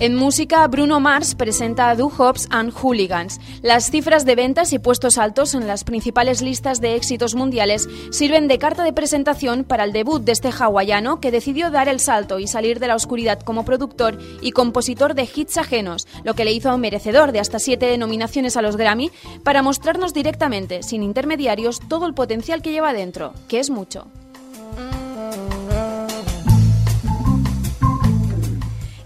En 0.00 0.14
música, 0.14 0.64
Bruno 0.68 1.00
Mars 1.00 1.34
presenta 1.34 1.92
Do 1.96 2.06
Hops 2.06 2.46
and 2.50 2.72
Hooligans. 2.72 3.40
Las 3.62 3.90
cifras 3.90 4.24
de 4.24 4.36
ventas 4.36 4.72
y 4.72 4.78
puestos 4.78 5.18
altos 5.18 5.54
en 5.54 5.66
las 5.66 5.82
principales 5.82 6.40
listas 6.40 6.80
de 6.80 6.94
éxitos 6.94 7.34
mundiales 7.34 7.88
sirven 8.12 8.46
de 8.46 8.60
carta 8.60 8.84
de 8.84 8.92
presentación 8.92 9.64
para 9.64 9.82
el 9.82 9.92
debut 9.92 10.22
de 10.22 10.30
este 10.30 10.52
hawaiano 10.56 11.18
que 11.18 11.32
decidió 11.32 11.72
dar 11.72 11.88
el 11.88 11.98
salto 11.98 12.38
y 12.38 12.46
salir 12.46 12.78
de 12.78 12.86
la 12.86 12.94
oscuridad 12.94 13.40
como 13.40 13.64
productor 13.64 14.18
y 14.40 14.52
compositor 14.52 15.14
de 15.14 15.28
hits 15.34 15.56
ajenos, 15.56 16.06
lo 16.22 16.34
que 16.34 16.44
le 16.44 16.52
hizo 16.52 16.78
merecedor 16.78 17.32
de 17.32 17.40
hasta 17.40 17.58
siete 17.58 17.98
nominaciones 17.98 18.56
a 18.56 18.62
los 18.62 18.76
Grammy 18.76 19.10
para 19.42 19.62
mostrarnos 19.62 20.14
directamente, 20.14 20.84
sin 20.84 21.02
intermediarios, 21.02 21.80
todo 21.88 22.06
el 22.06 22.14
potencial 22.14 22.62
que 22.62 22.70
lleva 22.70 22.92
dentro, 22.92 23.34
que 23.48 23.58
es 23.58 23.68
mucho. 23.68 24.06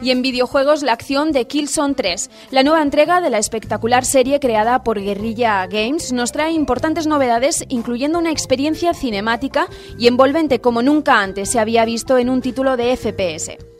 Y 0.02 0.10
en 0.10 0.20
videojuegos, 0.20 0.82
la 0.82 0.92
acción 0.92 1.30
de 1.30 1.46
Killzone 1.46 1.94
3. 1.94 2.28
La 2.50 2.64
nueva 2.64 2.82
entrega 2.82 3.20
de 3.20 3.30
la 3.30 3.38
espectacular 3.38 4.04
serie 4.04 4.40
creada 4.40 4.82
por 4.82 5.00
Guerrilla 5.00 5.64
Games 5.68 6.12
nos 6.12 6.32
trae 6.32 6.50
importantes 6.50 7.06
novedades, 7.06 7.64
incluyendo 7.68 8.18
una 8.18 8.32
experiencia 8.32 8.94
cinemática 8.94 9.68
y 9.96 10.08
envolvente 10.08 10.60
como 10.60 10.82
nunca 10.82 11.20
antes 11.20 11.50
se 11.50 11.60
había 11.60 11.84
visto 11.84 12.18
en 12.18 12.30
un 12.30 12.42
título 12.42 12.76
de 12.76 12.96
FPS. 12.96 13.71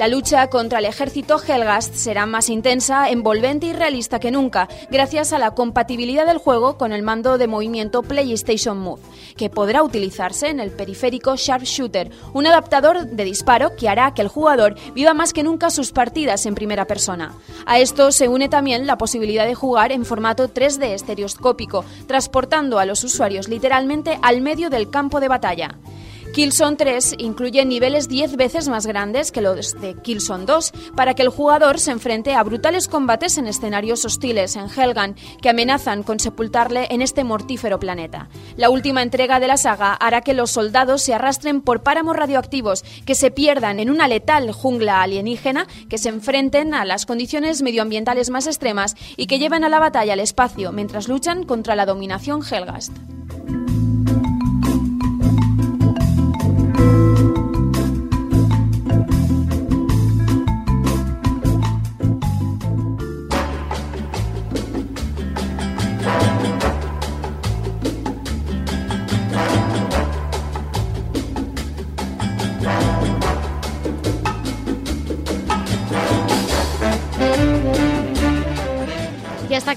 La 0.00 0.08
lucha 0.08 0.48
contra 0.48 0.78
el 0.78 0.86
ejército 0.86 1.38
Helgast 1.46 1.94
será 1.94 2.24
más 2.24 2.48
intensa, 2.48 3.10
envolvente 3.10 3.66
y 3.66 3.74
realista 3.74 4.18
que 4.18 4.30
nunca, 4.30 4.66
gracias 4.90 5.34
a 5.34 5.38
la 5.38 5.50
compatibilidad 5.50 6.24
del 6.24 6.38
juego 6.38 6.78
con 6.78 6.94
el 6.94 7.02
mando 7.02 7.36
de 7.36 7.46
movimiento 7.46 8.00
PlayStation 8.02 8.78
Move, 8.78 9.02
que 9.36 9.50
podrá 9.50 9.82
utilizarse 9.82 10.48
en 10.48 10.58
el 10.58 10.70
periférico 10.70 11.36
Sharpshooter, 11.36 12.10
un 12.32 12.46
adaptador 12.46 13.08
de 13.08 13.24
disparo 13.24 13.76
que 13.76 13.90
hará 13.90 14.14
que 14.14 14.22
el 14.22 14.28
jugador 14.28 14.74
viva 14.94 15.12
más 15.12 15.34
que 15.34 15.42
nunca 15.42 15.68
sus 15.68 15.92
partidas 15.92 16.46
en 16.46 16.54
primera 16.54 16.86
persona. 16.86 17.34
A 17.66 17.78
esto 17.78 18.10
se 18.10 18.26
une 18.26 18.48
también 18.48 18.86
la 18.86 18.96
posibilidad 18.96 19.44
de 19.44 19.54
jugar 19.54 19.92
en 19.92 20.06
formato 20.06 20.48
3D 20.48 20.94
estereoscópico, 20.94 21.84
transportando 22.06 22.78
a 22.78 22.86
los 22.86 23.04
usuarios 23.04 23.48
literalmente 23.48 24.18
al 24.22 24.40
medio 24.40 24.70
del 24.70 24.88
campo 24.88 25.20
de 25.20 25.28
batalla. 25.28 25.78
Killzone 26.32 26.76
3 26.76 27.16
incluye 27.18 27.64
niveles 27.64 28.08
10 28.08 28.36
veces 28.36 28.68
más 28.68 28.86
grandes 28.86 29.32
que 29.32 29.40
los 29.40 29.80
de 29.80 29.94
Killzone 29.94 30.46
2 30.46 30.72
para 30.94 31.14
que 31.14 31.22
el 31.22 31.28
jugador 31.28 31.80
se 31.80 31.90
enfrente 31.90 32.34
a 32.34 32.42
brutales 32.44 32.86
combates 32.86 33.36
en 33.36 33.48
escenarios 33.48 34.04
hostiles 34.04 34.54
en 34.54 34.68
Helgan 34.70 35.16
que 35.42 35.50
amenazan 35.50 36.04
con 36.04 36.20
sepultarle 36.20 36.86
en 36.90 37.02
este 37.02 37.24
mortífero 37.24 37.80
planeta. 37.80 38.28
La 38.56 38.70
última 38.70 39.02
entrega 39.02 39.40
de 39.40 39.48
la 39.48 39.56
saga 39.56 39.92
hará 39.94 40.20
que 40.20 40.32
los 40.32 40.52
soldados 40.52 41.02
se 41.02 41.14
arrastren 41.14 41.62
por 41.62 41.82
páramos 41.82 42.16
radioactivos, 42.16 42.84
que 43.04 43.16
se 43.16 43.32
pierdan 43.32 43.80
en 43.80 43.90
una 43.90 44.06
letal 44.06 44.52
jungla 44.52 45.02
alienígena, 45.02 45.66
que 45.88 45.98
se 45.98 46.10
enfrenten 46.10 46.74
a 46.74 46.84
las 46.84 47.06
condiciones 47.06 47.60
medioambientales 47.62 48.30
más 48.30 48.46
extremas 48.46 48.94
y 49.16 49.26
que 49.26 49.40
lleven 49.40 49.64
a 49.64 49.68
la 49.68 49.80
batalla 49.80 50.12
al 50.12 50.20
espacio 50.20 50.70
mientras 50.70 51.08
luchan 51.08 51.42
contra 51.42 51.74
la 51.74 51.86
dominación 51.86 52.42
Helgast. 52.48 52.92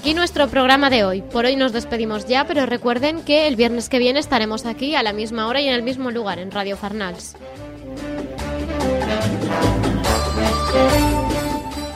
Aquí 0.04 0.12
nuestro 0.12 0.48
programa 0.48 0.90
de 0.90 1.02
hoy. 1.02 1.22
Por 1.22 1.46
hoy 1.46 1.56
nos 1.56 1.72
despedimos 1.72 2.26
ya, 2.26 2.46
pero 2.46 2.66
recuerden 2.66 3.22
que 3.22 3.46
el 3.46 3.56
viernes 3.56 3.88
que 3.88 3.98
viene 3.98 4.20
estaremos 4.20 4.66
aquí 4.66 4.94
a 4.94 5.02
la 5.02 5.14
misma 5.14 5.46
hora 5.46 5.62
y 5.62 5.68
en 5.68 5.72
el 5.72 5.82
mismo 5.82 6.10
lugar, 6.10 6.38
en 6.38 6.50
Radio 6.50 6.76
Farnals. 6.76 7.36